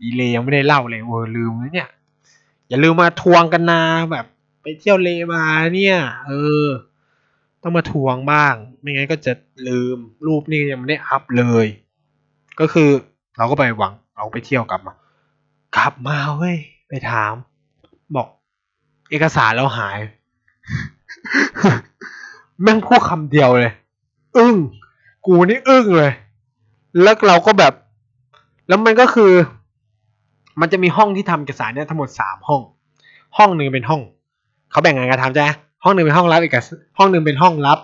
[0.00, 1.90] อีเลห์ยังไม่ได้เล่าเลยเว้ยลืมนะเนี่ย
[2.68, 4.26] อย่าลืมมาทวงกันนะแบบ
[4.62, 5.44] ไปเที่ยวเลห์มา
[5.74, 5.96] เนี่ย
[6.26, 6.32] เอ
[6.64, 6.66] อ
[7.62, 9.32] ต้องมาทวงบ้าง ไม่งั้นก็จะ
[9.68, 11.66] ลืมรูปนี่ยังไม่ได้ up เลย
[12.60, 12.90] ก็คือ
[13.36, 14.94] เราก็ไปหวังเอาไปเที่ยวกลับมา
[15.76, 16.56] กลับมาเว้ย
[16.88, 17.32] ไปถาม
[18.16, 18.28] บอก
[19.10, 19.98] เอกสารเราหาย
[22.62, 23.72] แม่งพูดคำเดียวเลย
[24.36, 24.56] อึ้ง
[25.26, 26.12] กูนี่อึ้งเลย
[27.02, 27.72] แล้วเราก็แบบ
[28.68, 29.32] แล้วมันก็คือ
[30.60, 32.62] มันจะมีห้องที่ทำเอกสารเนี่ยทั้งหมดสามห้อง
[33.36, 34.00] ห้องหนึ่งเป็นห้อง
[34.70, 35.50] เขาแบ่งงานกันทำใช่ไหม
[35.84, 37.78] ห้องหนึ่งเป็นห้องรับเอกสารห้องหนึ่งเป็นห้องรับ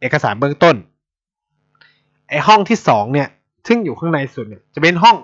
[0.00, 0.76] เอกสารเบื้องต้น
[2.28, 3.28] ไอห้องที่สองเนี่ย
[3.66, 5.16] ซึ่งอยู่ข้างในสุดเนี่ย จะเป็นห้อง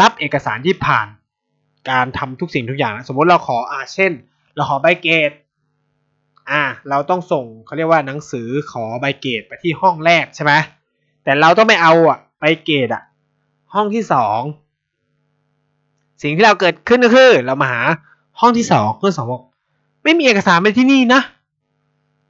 [0.00, 1.06] รับเอกสารที่ผ่าน
[1.90, 4.12] การทำทุกสิ่งทุกอย่างนะสมมติเราขออ่าเช่น
[4.56, 5.30] เราขอใบเกรด
[6.50, 10.52] อ่า เราต้องส่งเขาเรียกว่าหนังสือขอใบเกรดไปที่ห้องแรกใช่ไหม
[11.24, 13.02] แต่เราต้องไม่เอาอะใบเกรดอะ
[13.74, 14.40] ห้องที่สอง
[16.22, 17.80] สิ่งที่เราเกิดขึ้นก็คือ เรามาหา
[18.40, 19.42] ห้องที่สองห้องที่สองบอก
[20.04, 21.20] ไม่มีเอกสารไปที่นี่นะ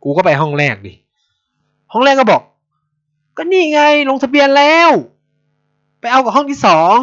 [0.02, 0.92] กูก็ไปห้องแรกดิ
[1.92, 2.42] ห้องแรกก็บอก
[3.36, 4.90] ก็นี่ไงลงทะเบียนแล้ว
[6.00, 6.94] ไปเอากับห้องที่สอง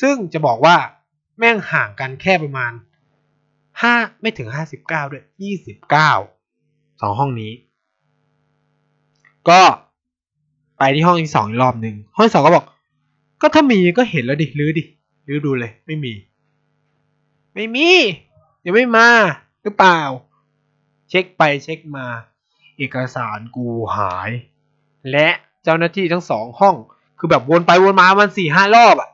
[0.00, 0.76] ซึ่งจะบอกว่า
[1.38, 2.72] แม่งห่างกันแค่ประมาณ
[3.82, 6.10] ห้าไม่ถึงห้าสิบเก้าด้วยยี่สิบเก้า
[7.00, 7.52] สองห้องนี้
[9.48, 9.62] ก็
[10.78, 12.64] ไปที่ห้องที่สองอีกรอบหนึ่งห้องที่สองก็บอก
[13.40, 14.84] ก็ถ้ามีก็เห็นแล้วดิรื้อดิ
[15.28, 16.12] รื้อดูเลย ไม่มี
[17.54, 17.88] ไม่มี
[18.64, 19.08] ยังไม่มา
[19.62, 20.00] หรือเปล่า
[21.10, 22.06] เช็คไปเช็คมา
[22.78, 24.30] เอกสารกูหาย
[25.10, 25.28] และ
[25.64, 26.76] เจ้าหน้าที่ทั้งสองห้อง
[27.18, 29.10] คือแบบวนไปวนมามันสี่ห้ารอบอะ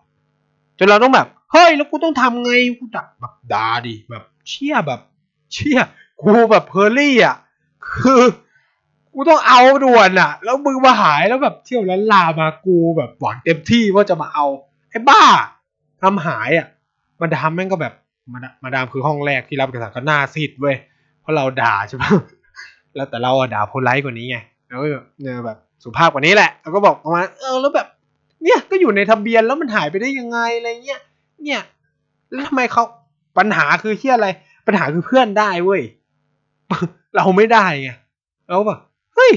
[0.78, 5.00] จนเราต้องแบบ เฮ้ย แล้วกูต้องทำไงกูดักแบบดาดิแบบเชี่ยแบบ
[5.52, 5.80] เชี่ย
[6.22, 7.36] กูแบบ hurry อะ
[7.94, 8.22] คือ
[9.14, 14.46] กูต้องเอาด่วนอะ แล้วมึงมาหายแล้วแบบเที่ยวลั้ลลามากูแบบหวังเต็มที่ว่าจะมาเอา
[14.90, 15.22] ไอ้บ้า
[16.02, 16.66] ทำหายอะ
[17.20, 17.94] มาดามแม่งก็แบบ
[18.32, 20.76] มาดามาดามคือห้องแรกที่รับเอกสารก็หน้าซีดเว้ย
[21.20, 22.10] เพราะเราด่าใช่ปะ
[22.94, 24.86] แล้วแต่เราอะด่าโพลไลท์กว่านี้ไงแล้วก็
[25.20, 27.86] เนี่ยแบบสุภาพกว่านี้แหละแล้วก็บอกประมาณเออแล้วแบบ
[28.42, 31.00] เนี่ยก็อยู่ในทะเบียนแล้วมันหายไปได้ยังไงอะไรเงี้ย
[31.42, 31.62] เนี่ย
[32.32, 32.84] แล้วทำไมเขา
[33.38, 34.28] ปัญหาคือเฮียอะไร
[34.66, 35.82] ปัญหาคือเพื่อนได้เว้ย
[37.16, 37.90] เราไม่ได้ไง
[38.46, 38.80] เราก็แบบ
[39.14, 39.32] เฮ้ย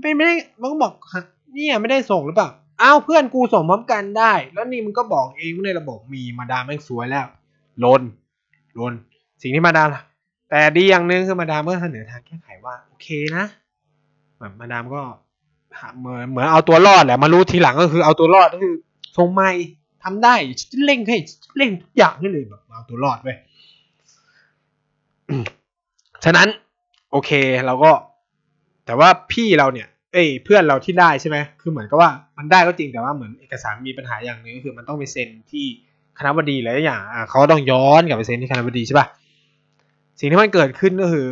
[0.00, 2.48] เป็นไม่ได้มันก็บอกฮะเนี่ยไม่ได้ส่งหรือเปล่า
[2.82, 7.26] อ้าวเพื่อนกูส่งพร้อมกันได้ แล้วนี่มันก็บอกเองว่าในระบบมีมาดามแม่งสวยแล้ว
[7.84, 8.02] ลน
[8.78, 8.92] ลน
[9.42, 9.88] สิ่งที่มาดาม
[10.50, 13.06] แต่ดีอย่างหนึ่งคือมาดามก็เสนอทางแก้ไขว่าโอเค
[13.36, 13.44] นะ
[14.38, 15.00] แบบมาดามก็
[15.98, 18.74] เหมือนเหมือนเอาตัวรอดแหละมารู้ทีหลังก็คือเอาตัวรอดก็คือ
[19.16, 19.50] ส่งไม่
[20.04, 20.34] ทำได้
[20.84, 21.16] เร่งให้
[21.56, 23.36] เร่งทุกอย่างให้เลยแบบเอาตัวรอดเว้ย
[26.24, 26.48] ฉะนั้น
[27.10, 27.30] โอเค
[27.66, 27.92] เราก็
[28.86, 35.66] แต่ว่าพี่เราเนี่ย เอ้ยเพื่อนเราที่ได้ใช่ไหมคือเหมือนกับว่ามันได้ก็จริงแต่ว่าเหมือนเอกสารมีปัญหาอย่างหนึ่งก็คือมันต้องไปเซ็นที่
[36.18, 39.06] คณะบดีหลายอย่างเขาต้องย้อนกลับไปเซ็นที่คณะบดีใช่ปะ
[40.18, 41.26] สิ่งที่มันเกิดขึ้นก็คือ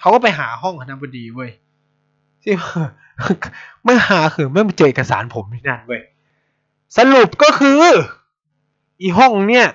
[0.00, 1.50] เขาก็ไปหาห้องคณะบดีเว้ย
[2.42, 2.52] ที่
[3.84, 6.02] ไม่หาคือไม่เจอเอกสารผมที่นั่นเว้ย
[6.96, 7.82] สรุปก็คือ
[9.00, 9.66] อีห้องเนี่ย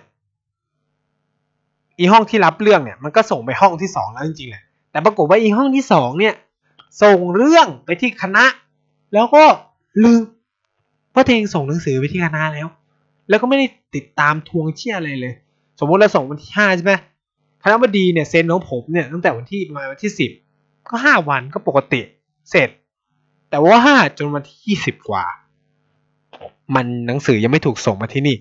[2.00, 6.36] อีห้องที่รับเรื่องเนี่ย มันก็ส่งไปห้องที่สองแล้วจริงๆแหละแต่ปรากฏว่าอีห้องที่สองเนี่ย
[7.04, 8.46] ส่งเรื่องไปที่คณะ
[9.14, 9.44] แล้วก็
[10.04, 10.22] ลืม
[11.14, 12.68] ว่าตัวเองส่งหนังสือไปที่คณะแล้ว
[13.34, 15.34] แล้วก็ไม่ได้ติดตามทวงเชี่ยอะไรเลย
[15.80, 16.94] สมมติเราส่งวันที่ห้าใช่ไหม
[17.64, 20.32] คณะบดีเนี่ยเซ็นของผมเนี่ยตั้งแต่วันที่ประมาณวันที่สิบ
[20.90, 22.02] ก็ห้าวันก็ปกติ
[22.50, 22.70] เสร็จ
[23.50, 25.26] แต่ว่าห้าจนวันที่ยี่สิบกว่า
[26.76, 28.36] มันหนังสือยังไม่ถูกส่งมาที่นี่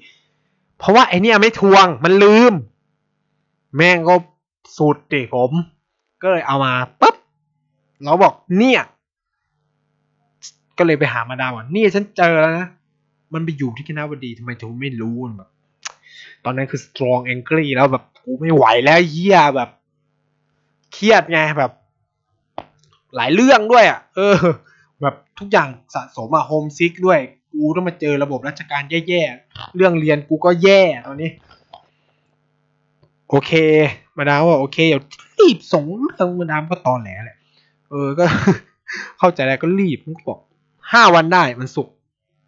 [0.79, 2.53] เพราะว่าไอเนี่ยไม่ทวงมันลืม
[3.77, 4.15] แม่งก็
[4.77, 5.51] สุดดิผม
[6.23, 7.17] ก็เลยเอามาปุ๊บ
[8.03, 8.83] เราบอกเนี่ย
[10.79, 12.69] ก็เลยไปหามาดามว่าเนี่ยฉันเจอแล้วนะ
[13.35, 15.51] มันไปอยู่ที่คณะบดีทำไมถึงไม่รู้แบบ
[16.45, 19.71] ตอนนั้นคือ strong angry แล้วแบบกูไม่ไหวแล้วเหี้ยแบบ
[20.93, 21.73] เครียดไงแบบ
[23.17, 24.37] หลายเรื่องด้วยอะ เออ
[25.03, 27.21] แบบทุกอย่างสะสมอะโฮมซิกด้วย
[27.53, 31.31] กูต้องมาเจอระบบราชการแย่ๆ เรื่องเรียนกูก็แย่ตอนนี้
[33.29, 33.53] โอเค
[34.17, 35.05] มาดามว่าโอเคเดี๋ยว
[35.39, 37.39] รีบส่งเรื่องมาดามก็ตอนแหลแหละ
[37.91, 38.25] เออก็
[39.19, 40.39] เข้าใจแล้วก็รีบมันก็บอก
[40.93, 41.89] ห้าวันได้มันสุก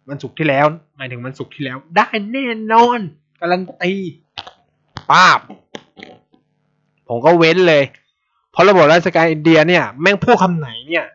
[0.09, 0.65] มันสุกร์ที่แล้ว
[0.97, 2.99] หมายถึงมันสุกร์ที่แล้ว ได้แน่นอน
[3.39, 3.93] การันตี
[5.11, 5.39] ป้าบ
[7.07, 7.83] ผมก็เว้นเลย
[8.51, 11.05] เพราะระบบราชการอินเดียเนี่ย แม่งพูดคำไหนเนี่ย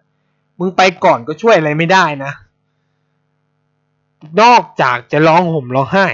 [0.59, 2.33] มึงไปก่อนก็ช่วยอะไรไม่ได้นะ
[4.41, 6.07] นอกจากจะร้องห่มร้องไห้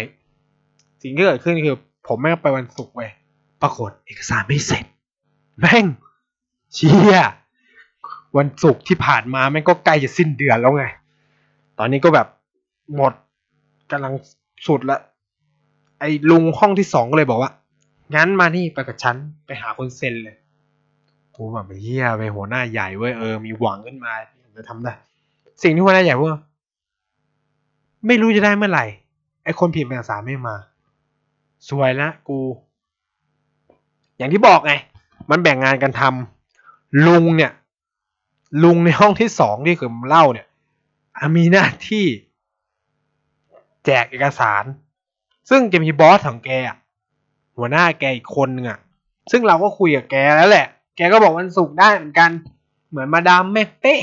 [1.03, 3.11] สิ่งที่เกิดขึ้นคือ ผมแม่งไปวันศุกร์เว้ย
[3.63, 4.85] ปรากฏเอกสารไม่เสร็จ
[5.61, 5.85] แม่ง
[6.75, 7.19] เชี่ย
[8.37, 10.85] วันศุกร์ที่ผ่านมาแม่งก็ใกล้จะสิ้นเดือนแล้วไง
[11.79, 12.27] ตอนนี้ก็แบบ
[12.95, 13.13] หมด
[13.91, 14.13] กำลัง
[14.67, 14.99] สุดละ
[16.01, 17.53] ไอ้ลุงห้องที่สองก็เลยบอกว่า
[18.15, 19.17] งั้นมานี่ไปกับฉัน
[19.47, 20.37] ไปหาคนเซ็นเลย
[21.37, 24.13] กูแบบเฮียไปหัวหน้าใหญ่เว้ยเออมีหวังขึ้นมา
[24.57, 24.93] จะทำได้
[25.63, 26.39] สิ่งที่หัวหน้าใหญ่ว่า
[28.07, 28.85] ไม่รู้จะได้เมื่อไหร่
[29.45, 30.55] ไอ้คนผิดเอกสาไม่มา
[31.69, 32.39] สวยละกู
[34.17, 34.73] อย่างที่บอกไง
[35.31, 37.53] มันแบ่งงานกันทำลุงเนี่ย
[38.65, 40.47] ลุงในห้องที่สองที่คือเล่าเนี่ย
[41.37, 42.07] มีหน้าที่
[43.87, 44.65] แจกเอกสาร
[45.51, 46.77] ซึ่งจะมีบอสของแกอะ
[47.57, 48.79] หัวหน้าแกอีกคนนึงอะ
[49.31, 50.67] ซึ่งเราก็คุยกับแกแล้วแหละ
[50.97, 52.31] แกก็บอกวันศุกร์ได้เหมือนกัน
[52.91, 54.01] เหมือนมาดามแม่เป๊ะ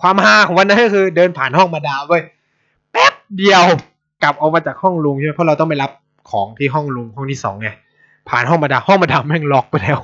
[0.00, 2.22] ความฮาของวันนั้นก็คือเดินผ่านห้องมาดามเว้ย
[2.92, 3.64] แป๊บเดียว
[4.22, 5.90] กลับออกมาจากห้องลุงใช่ไหมเพราะเราต้องไปรับ
[6.30, 7.68] ของที่ห้องลุงห้องที่สองไง
[8.28, 9.98] ผ่านห้องมาดามห้องมาดามแม่งล็อกไปแล้ว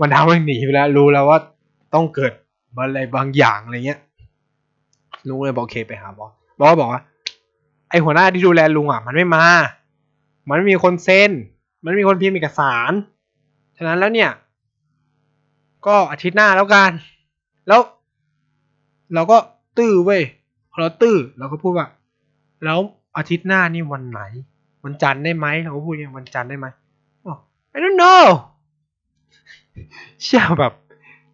[0.00, 1.38] มาดามแม่งหนีไปแล้ว รู้แล้วว่า
[1.94, 2.32] ต้องเกิด
[2.76, 4.00] อะไรบางอย่างอะไรเงี้ย
[5.28, 7.02] ลุงเลยบอกโอเคไปหาบอสบอสบอกว่า
[7.90, 9.44] ไอหัวหน้าที่ดูแลลุงอะ มันไม่มา
[10.48, 11.30] มันไม่มีคนเซ็น
[11.84, 12.92] มันไม่มีคนพิมพ์เอกสาร
[13.76, 14.30] ฉะนั้นแล้วเนี่ย
[15.86, 16.90] ก็อาทิตย์หน้าแล้วกัน
[17.68, 17.80] แล้ว
[19.14, 19.38] เราก็
[19.78, 20.22] ตื้อเว้ย
[20.70, 21.86] พอเราตื้อเราก็พูดว่า
[22.64, 22.78] แล้ว
[23.16, 24.20] อาทิตย์หน้านี่วันไหน
[24.84, 26.66] วันจันทร์ได้ไหมเราก็พูดอย่างวันจันทร์ได้ไหม
[27.26, 27.34] อ๋อ
[27.74, 28.24] I don't know
[30.22, 30.72] เชื่อแบบ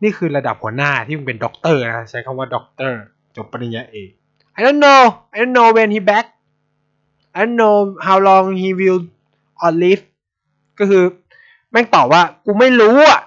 [0.02, 2.98] นี่คือระดับหัวหน้าที่มึงเป็นด็อกเตอร์นะใช้คำว่าด็อกเตอร์
[3.36, 4.10] จบปริญญาเอก
[4.58, 5.02] I don't know
[5.34, 6.26] I don't know when he back
[7.38, 7.76] I don't know
[8.06, 9.00] how long he will
[9.64, 10.04] on leave
[10.78, 11.04] ก็คือ
[11.70, 13.20] แม่งตอบว่า กูไม่รู้อะ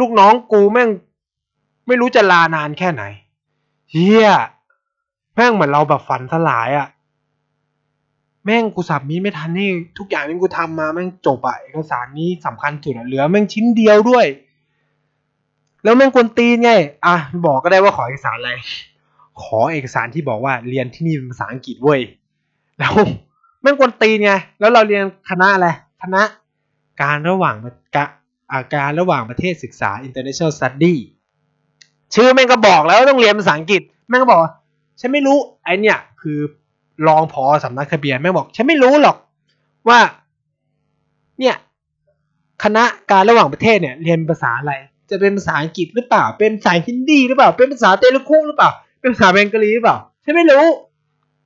[0.00, 0.88] ลูกน้องกูแม่ง
[1.86, 3.02] ไม่รู้จะลานานแค่ไหน
[3.90, 4.28] เฮีย
[5.34, 6.88] แม่งเหมือนเราแบบฝันสลายอะ
[8.44, 14.26] แม่งกู submit ไม่ทันนี่ ทุกอย่างที่กูทำมาแม่งจบอะ เอกสารนี้สำคัญสุดอะเหลือแม่งชิ้นเดียวด้วย
[15.84, 16.70] แล้วแม่งควรตีนไง
[17.06, 17.16] อะ
[17.46, 18.52] บอกก็ได้ว่าขอเอกสารอะไร
[19.42, 22.00] ขอเอกสารที่บอกว่าเรียนที่นี่เป็นภาษาอังกฤษเว้ย
[22.78, 22.92] แล้ว
[23.64, 25.68] ม่งกวนตีนไง แล้วเราเรียนคณะอะไร
[26.02, 26.22] คณะ
[27.02, 27.56] การระหว่าง
[27.96, 28.04] กะ
[28.52, 30.94] อาการระหว่างประเทศศึกษา international study
[32.14, 34.40] ชื่อแม่งก็บอกแล้วต้องเรียนภาษาอังกฤษ แม่งก็บอก
[35.00, 36.38] ฉันไม่รู้ไอเนี่ยคือ
[37.08, 39.16] รองพอสำนักทะเบียนแม่งบอก ฉันไม่รู้หรอก
[39.88, 39.98] ว่า
[41.40, 41.56] เนี่ย
[42.64, 44.72] คณะการระหว่างประเทศเนี่ยเรียนภาษาอะไร
[45.10, 48.70] จะเป็นภาษาอังกฤษหรือเปล่า เป็นภาษาฮินดีหรือเปล่า เป็นภาษาเตลุกุหรือเปล่า
[49.00, 50.64] เป็นภาษาเบงกาลีหรือเปล่า ฉันไม่รู้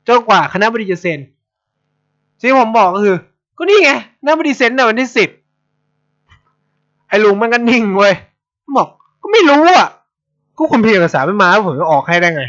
[0.08, 1.18] จนกว่าคณะบดีจะเซ็น
[2.40, 3.16] สิ่งที่ผมบอกก็คือ
[3.58, 3.90] ก็นี่ไง
[4.20, 5.28] คณะบดีเซ็นในวันที่สิบ
[7.08, 8.14] ไอ้ลุงมันก็นิ่งเว้ย
[8.76, 8.88] บอก
[9.22, 9.88] ก็ไม่รู้อะ
[10.56, 12.44] ก็คนพิมพ์เอกสารไม่มาผมจะออกให้ได้ไง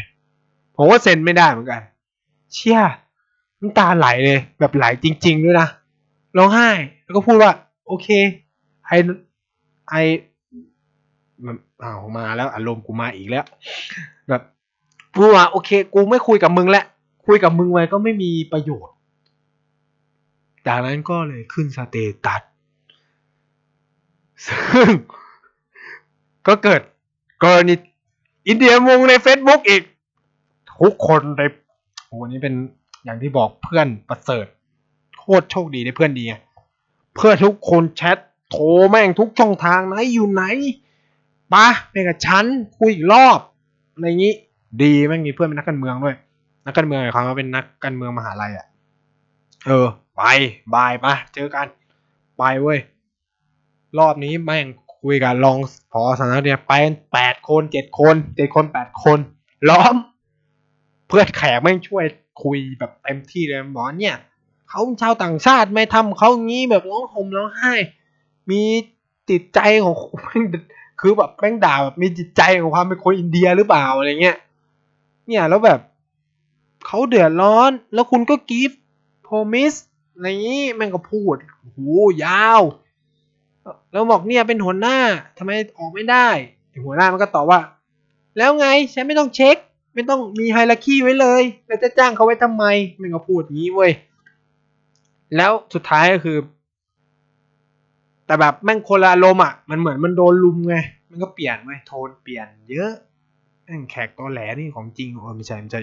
[0.76, 1.80] ผมว่าเซ็นไม่ได้เหมือนกัน
[2.54, 2.80] เชี่ย
[3.60, 5.68] น้ำตาไหลเลยแบบไหลจริง ๆ ด้วยนะ
[6.36, 6.68] ร้องไห้
[7.02, 7.50] แล้วก็พูดว่า
[7.86, 8.08] โอเค
[8.86, 8.92] ไอ
[9.88, 9.94] ไอ
[11.44, 13.44] มันอ้าวมาแล้วอารมณ์กูมาอีกแล้ว
[14.28, 14.42] แบบ
[15.14, 16.84] พูดว่าโอเค กูไม่คุยกับมึงแล้ว
[17.26, 18.96] คุยกับมึงไว้ก็ไม่มีประโยชน์
[20.66, 22.42] จากนั้นก็เลยขึ้นสเตตัส
[24.46, 24.90] ซึ่ง
[26.46, 26.80] ก็เกิด
[27.42, 27.74] กรณี
[28.46, 29.82] อินเดียมุงใน Facebook อีก
[30.80, 31.42] ทุกคนใน
[32.06, 32.54] โอ้นี่เป็น
[33.04, 34.46] อย่างที่บอกเพื่อนประเสริฐ
[35.18, 36.34] โคตรโชคดีได้เพื่อนดีไง
[37.14, 38.18] เพื่อนทุกคนแชท
[38.50, 40.44] โทรแม่งทุกช่องทางไหนอยู่ไหน
[41.54, 42.44] ปะไปกับฉัน
[42.78, 43.38] คุยอีกรอบ
[43.92, 44.34] อะไรงนี้
[44.82, 46.16] ดีแม่งมีเพื่อนเป็นนักการเมืองด้วย
[46.66, 48.66] นักการเมืองหมายความว่าเป็นนักการเมืองมหาลัยอะ
[49.66, 49.86] เออ
[50.16, 50.22] ไป
[50.74, 51.66] บายปะเจอกัน
[52.38, 52.78] ไปเว้ย
[53.98, 54.66] รอบนี้แม่ง
[55.00, 55.58] คุยกับรอง
[55.92, 56.72] พอสนักเนี่ยไป
[57.12, 59.18] แปดคนเจ็ดคนเจ็ดคนแปดคน
[59.68, 59.94] ล้อม
[61.08, 62.04] เพื่อนแขกแม่งช่วย
[62.42, 64.16] คุยแบบเต็มที่เลยบอกเนี่ย
[64.68, 67.74] เขาชาวต่างชาติไม่ทำเขางี้แบบร้องห่มร้องไห้
[68.50, 68.62] มี
[69.30, 70.44] จิตใจของแม่ง
[71.00, 74.36] คือแบบแม่งด่าแบบมีจิตใจของความเป็นคนอินเดียหรือเปล่าอะไรเงี้ย
[75.26, 75.80] เนี่ยแล้วแบบ
[76.86, 78.72] เขาเดือดร้อน แล้วคุณก็กิฟ
[79.22, 79.74] โพมิส
[80.14, 81.36] อะไรอย่างนี้แม่งก็พูด
[81.72, 81.78] โห
[82.24, 82.62] ยาว
[83.92, 84.98] แล้วบอกเนี่ยเป็นหัวหน้า
[85.38, 86.28] ทำไมออกไม่ได้
[86.84, 87.60] หัวหน้ามันก็ตอบว่า
[88.38, 89.56] แล้วไงฉันไม่ต้องเช็ค
[89.94, 92.64] ไม่ต้องมีไฮรักี้ไว้เลย แล้วจะจ้างเขาไว้ทำไม
[93.00, 93.92] มันก็พูดอย่างนี้เว้ย
[95.36, 96.38] แล้วสุดท้ายก็คือ
[98.26, 100.76] แต่แบบแม่งโคลารมอะ มันเหมือนมันโดนลุมไง
[101.10, 102.92] มันก็เปลี่ยนไว้โทนเปลี่ยนเยอะ
[103.64, 105.80] แม่งแขกตัวแหลนี่ของจริงโอ้ไม่ใช่ไม่ใช่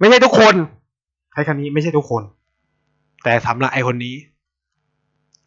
[0.00, 0.54] ไม่ใช่ทุกคน
[1.32, 2.22] ใช้คำนี้ไม่ใช่ทุกคน
[3.24, 4.14] แต่สำหรับไอคนนี้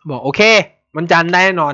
[0.09, 0.41] บอกโอเค
[0.95, 1.73] มันจันได้แน่นอน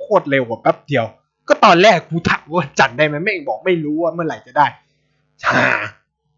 [0.00, 1.04] โคตรเร็วกว่าแป๊บเดียว
[1.48, 4.66] ก็ตอนแรกกูถามว่าจันได้ไหมแม่งบอกไม่รู้ว่าเมื่อไหร่จะได้
[5.42, 5.64] ช่า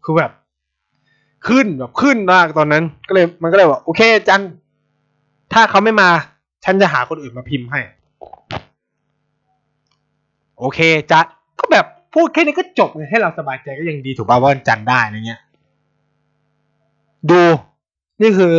[0.03, 0.31] คือแบบ
[1.47, 4.41] ขึ้นแบบขึ้นมากตอนนั้น ก็เลยมันก็เลยบอกโอเค จัน
[5.53, 6.09] ถ้าเขาไม่มา
[6.65, 7.79] ฉันจะหาคนอื่นมาพิมพ์ให้
[10.59, 10.79] โอเค
[11.11, 11.25] จัด
[11.59, 15.41] ก็แบบพูดแค่นี้ก็จบไงให้เราสบายใจก็ยังดีถูกป่าวว่าจันได้อะไรเงี้ย
[17.29, 17.41] ดู
[18.21, 18.53] นี่คือ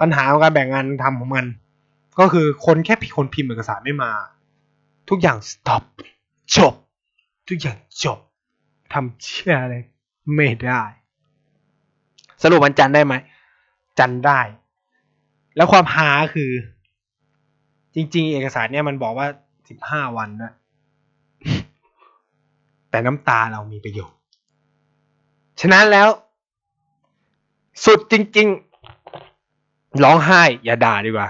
[0.00, 1.46] ปัญหาของการแบ่งงานทำของมัน
[2.18, 4.12] ก็คือคนแค่พิคนพิมพ์เอกสารไม่มา
[5.08, 5.82] ทุกอย่าง stop
[6.56, 6.74] จบ
[7.48, 8.18] ทุกอย่างจบ
[8.92, 9.74] ทำเชื่ออะไร
[10.34, 10.82] ไม่ได้
[12.42, 13.14] สรุปมันจันได้ไหม
[13.98, 14.40] จันได้
[15.56, 16.50] แล้วความหาคือ
[17.94, 19.26] จริง ๆ เอกสารเนี่ยมันบอกว่า
[19.68, 20.52] สิบห้าวันนะ
[22.90, 24.18] แต่น้ำตาเรามีประโยชน์
[25.60, 26.08] ฉะนั้นแล้ว
[27.84, 28.48] สุดจริง
[29.24, 31.28] ๆ ร้องไห้ อย่าด่าดีกว่า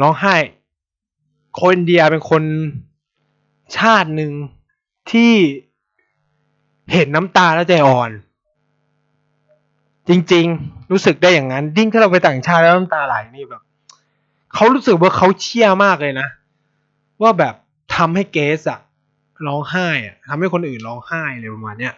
[0.00, 0.34] ร้องไห้
[1.60, 2.42] คนเดียเป็นคน
[3.76, 4.32] ชาติหนึ่ง
[5.10, 5.32] ที่
[6.92, 8.10] เห็นน้ำตาแล้วใจอ่อน
[10.08, 13.62] จริง ๆ รู้สึกได้อย่างนั้นยิ่งถ้าเราไปต่างชาติแล้วน้ำตาไหลนี่แบบ
[14.54, 16.28] เขารู้สึกว่าเขาเชี่ยมากเลยนะ
[17.22, 17.54] ว่าแบบ
[17.96, 18.80] ทำให้เกสอะ
[19.46, 21.94] ร้องไห้อะทำให้คนอื่นร้องไห้เลยประมาณเนี้ย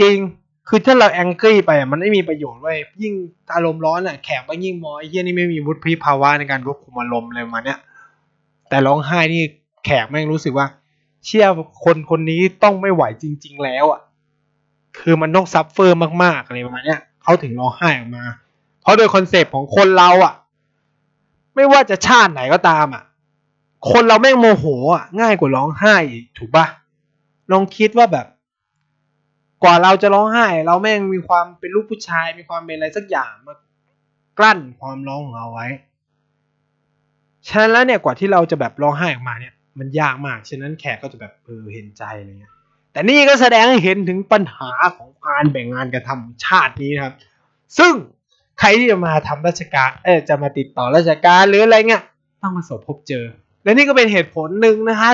[0.00, 0.16] จริง
[0.68, 3.14] คือถ้าเราแองกี้ไปอะมันไม่มีประโยชน์เว้ยยิ่ง
[3.54, 7.78] อารมณ์ร้อนอะแขกก็ยิ่งมอไอ้เหี้ยนี่ไม่มีวุฒิภาวะในการควบคุมอารมณ์เลยปรมาเนี้ย
[8.68, 9.42] แต่ร้องไห้นี่
[9.84, 10.66] แขกแม่งรู้สึกว่า
[11.26, 11.46] เชื่อ
[11.84, 14.00] คนคนนี้ต้องไม่ไหวจริง ๆ แล้วอะ
[14.98, 18.24] คือมันต้องซัฟเฟอร์มากๆอะไรประมาณเนี้ยเขาถึงร้องไห้ออกมา
[18.82, 20.34] เพราะโดยคอนเซปต์ของคนเราอะ
[21.54, 23.02] ไม่ว่าจะชาติไหนก็ตามอะ
[23.90, 26.66] คนเราแม่งโมโหอะง่ายกว่าร้องไห้อีกถูกปะ
[27.52, 28.26] ลองคิดว่าแบบ
[29.64, 33.54] กว่าเราจะร้องไห้ เราแม่งมีความเป็นลูกผู้ชาย มีความเป็นอะไรสักอย่างมา
[34.38, 35.68] กลั้นความร้องของเราไว้
[37.48, 42.52] ฉะนั้นแล้วเนี่ยกว่าที่เราจะแบบร้องไห้ออกมาเนี่ย มันยากมาก ฉะนั้นแขกก็จะแบบเออเห็นใจอะไรเงี้ย
[42.92, 47.14] แต่นี่ก็แสดงให้เห็นถึงปัญหาของการแบ่งงานการทำชาตินี้นะครับ
[47.78, 47.92] ซึ่ง
[48.60, 52.02] ใครที่จะมาทำราชการ เออจะมาติดต่อราชการหรืออะไรเงี้ย
[52.42, 53.24] ต้องมาสบพบเจอ
[53.62, 55.10] และนี่ก็เป็นเหตุผลหนึ่งนะฮะ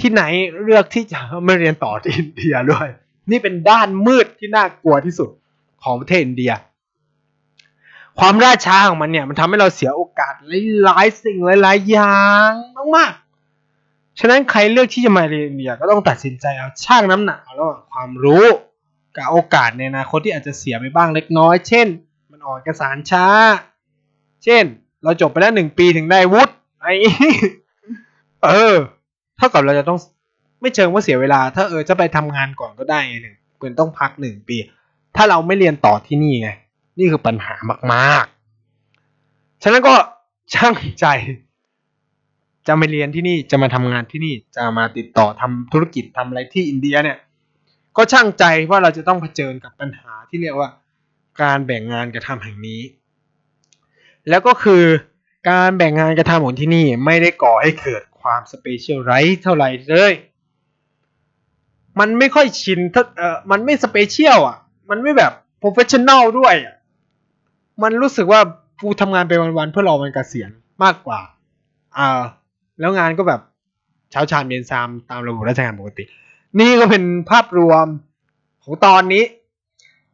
[0.00, 0.22] ที่ไหน
[0.64, 2.88] เลือกที่จะมาเรียนต่อที่อินเดียด้วย
[3.30, 5.30] นี่เป็นด้านมืดที่น่ากลัวที่สุด
[5.82, 6.52] ของประเทศอินเดีย
[8.18, 10.34] ความล่าช้าของมันเนี่ยมันทำให้เราเสียโอกาส
[10.84, 12.50] หลายๆสิ่งหลายๆอย่าง
[12.96, 18.44] มากๆ ฉะนั้นใครเลือกที่จะมาเรียนอินเดียก็ต้องตัดสินใจเอาช่างน้ำหนักเอาระหว่างความรู้
[19.16, 21.86] กับโอกาสในอนาคตที่อาจจะเสียไปบ้างเล็กน้อย เช่น
[22.30, 23.26] มันออกเอกสารช้า
[24.44, 24.64] เช่น
[25.04, 26.92] เราจบไปแล้วหนึ่งปีถึงได้วุฒิไอ้
[28.44, 28.74] เออ
[29.36, 29.98] เท่ากับเราจะต้อง
[30.66, 34.56] ไม่เชิงว่าเสียเวลา ถ้าเออจะไปทำงานก่อนก็ได้หนึ่งเปือนต้องพักหนึ่งปี
[35.16, 36.50] ถ้าเราไม่เรียนต่อที่นี่ไง
[36.98, 37.54] นี่คือปัญหา
[37.92, 39.94] มากๆ ฉะนั้นก็
[40.54, 41.06] ช่างใจ
[42.66, 47.18] จะมาเรียนที่นี่จะมาทำงานที่นี่จะมาติดต่อทำธุรกิจทำอะไรที่อินเดียเนี่ย
[47.96, 50.68] ก็ชั่งใจว่าเราจะต้องเผชิญกับปัญหาที่เรียกว่า
[51.42, 52.80] การแบ่งงานกันทำแห่งนี้
[54.28, 54.84] แล้วก็คือ
[55.50, 60.12] การแบ่งงานกันทำของที่นี่ไม่ได้ก่อให้เกิดความ specialize เท่าไหร่เลย
[62.00, 62.80] มันไม่ค่อยชิน
[63.18, 64.58] เออมันไม่ special อะ
[64.90, 66.76] มันไม่แบบ professional ด้วยอะ
[67.82, 68.40] มันรู้สึกว่า
[68.82, 70.50] กูทำงานไปวันๆเพื่อรอมันเกษียณ
[70.82, 71.20] มากกว่า
[71.96, 72.20] อ่า
[72.80, 73.40] แล้วงานก็แบบ
[74.10, 76.04] เช้าชามเย็นซามตามระบบราชการปกติ
[76.60, 77.86] นี่ก็เป็นภาพรวม
[78.64, 79.24] ของตอนนี้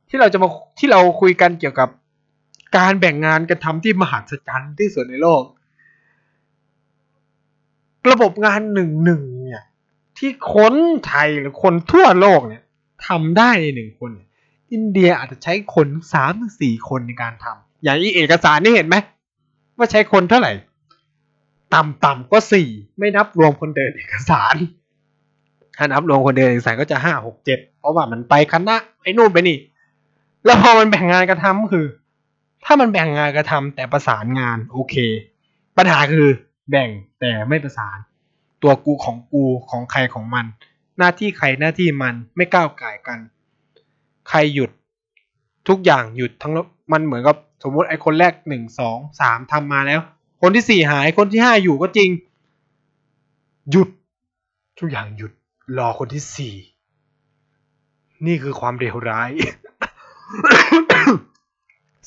[0.08, 1.88] ที่เราจะมาที่เราคุยกันเกี่ยวกับ
[2.76, 5.42] การแบ่งงานกันทำที่มหัศจรรย์ที่สุดในโลก
[8.10, 9.22] ระบบงานหนึ่งหนึ่ง
[10.24, 10.74] ที่คน
[11.06, 12.62] ไทยหรือคนทั่วโลกเนี่ย
[13.06, 14.10] ทำได้ในหนึ่งคน
[14.72, 18.96] อินเดียอาจจะใช้คนสามสี่คนในการทำอย่างอีเอกสารนี่เห็นไหม
[19.76, 20.52] ว่าใช้คนเท่าไหร่
[21.74, 22.68] ต่ำๆก็สี่
[22.98, 24.56] ไม่นับรวมคนเดินเอกสาร
[25.78, 29.56] ถ้านับรวมคนเดินเอกสารก็จะห้าหกเจ็ดเพราะว่ามันไปคณะไอ้นู่นไปนี่
[30.44, 31.86] แล้วพอมันแบ่งงานกระทำคือ
[32.64, 34.94] ถ้ามันแบ่งงานกระทำแต่ประสานงานโอเค
[35.76, 36.28] ปัญหาคือ
[36.70, 36.88] แบ่ง
[37.20, 37.98] แต่ไม่ประสาน
[38.62, 40.46] ตัวกูของกูของใครของมัน
[40.98, 43.18] หน้าที่ใครหน้าที่มันไม่ก้าวไก่ายกัน
[44.28, 44.70] ใครหยุด
[45.68, 46.52] ทุกอย่างหยุดทั้ง
[46.92, 50.00] มันเหมือนกับสมมติไอ้คนแรกหนึ่งสองสามทำมาแล้ว
[50.42, 52.10] คนที่สี่หายคนที่ห้าอยู่ก็จริง
[53.70, 53.88] หยุด
[54.78, 55.32] ทุกอย่างหยุด
[55.78, 56.54] รอคนที่สี่
[58.26, 59.30] นี่คือความเลวร้าย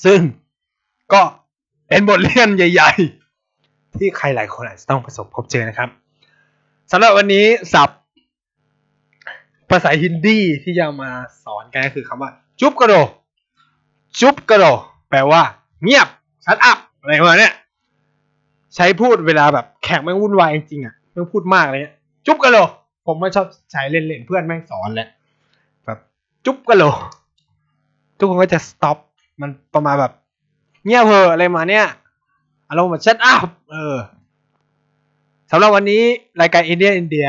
[0.06, 0.20] ซึ่ง
[1.14, 1.22] ก็
[1.88, 2.92] เป็นบทเรียนใหญ่
[3.46, 5.90] ๆ ที่ใครหลายคนอาจจะต้องประสบพบเจอนะครับ
[6.92, 8.00] สำหรับวันนี้ศัพท์
[9.70, 11.12] ภาษาฮินดีที่จะมา
[11.44, 12.30] สอนกันก็คือคำว่า
[12.60, 12.96] จุบกระโด
[14.20, 14.66] จุบกระโด
[15.10, 15.42] แปลว่า
[15.84, 16.08] เงียบ
[16.46, 17.54] ชัดอัพอะไรประมาณเนี้ย
[18.76, 21.94] ใช้พูดเวลาแบบแขกแม่งวุ่นวายจริงๆอะแม่งพูดมากเลยเนี่ย
[22.26, 22.58] จุบกระโด
[23.06, 25.08] ผมไม่ชอบใช้เล่นๆเพื่อนแม่งสอนแหละ
[25.86, 26.00] แบบ
[26.46, 26.84] จุบกระโด
[28.18, 28.98] ทุกคนก็จะ stop
[29.42, 30.12] มันประมาณแบบ
[30.86, 31.86] เงียบเพออะไรมาเนี่ย
[32.70, 33.96] อารมณ์แบบชัดอัพเออ
[35.52, 36.04] สำหรับวันนี้
[36.42, 37.28] รายการอินเดียอินเดีย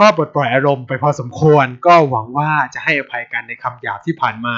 [0.00, 4.54] ก็ปลดปล่อยอารมณ์ไปพอสมควร ก็หวังว่าจะให้อภัยกันในคำหยาบที่ผ่านมา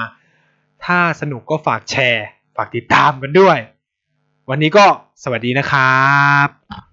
[0.84, 2.26] ถ้าสนุกก็ฝากแชร์
[2.56, 3.58] ฝากติดตามกันด้วย
[4.50, 4.84] วันนี้ก็
[5.22, 6.06] สวัสดีนะครั
[6.46, 6.91] บ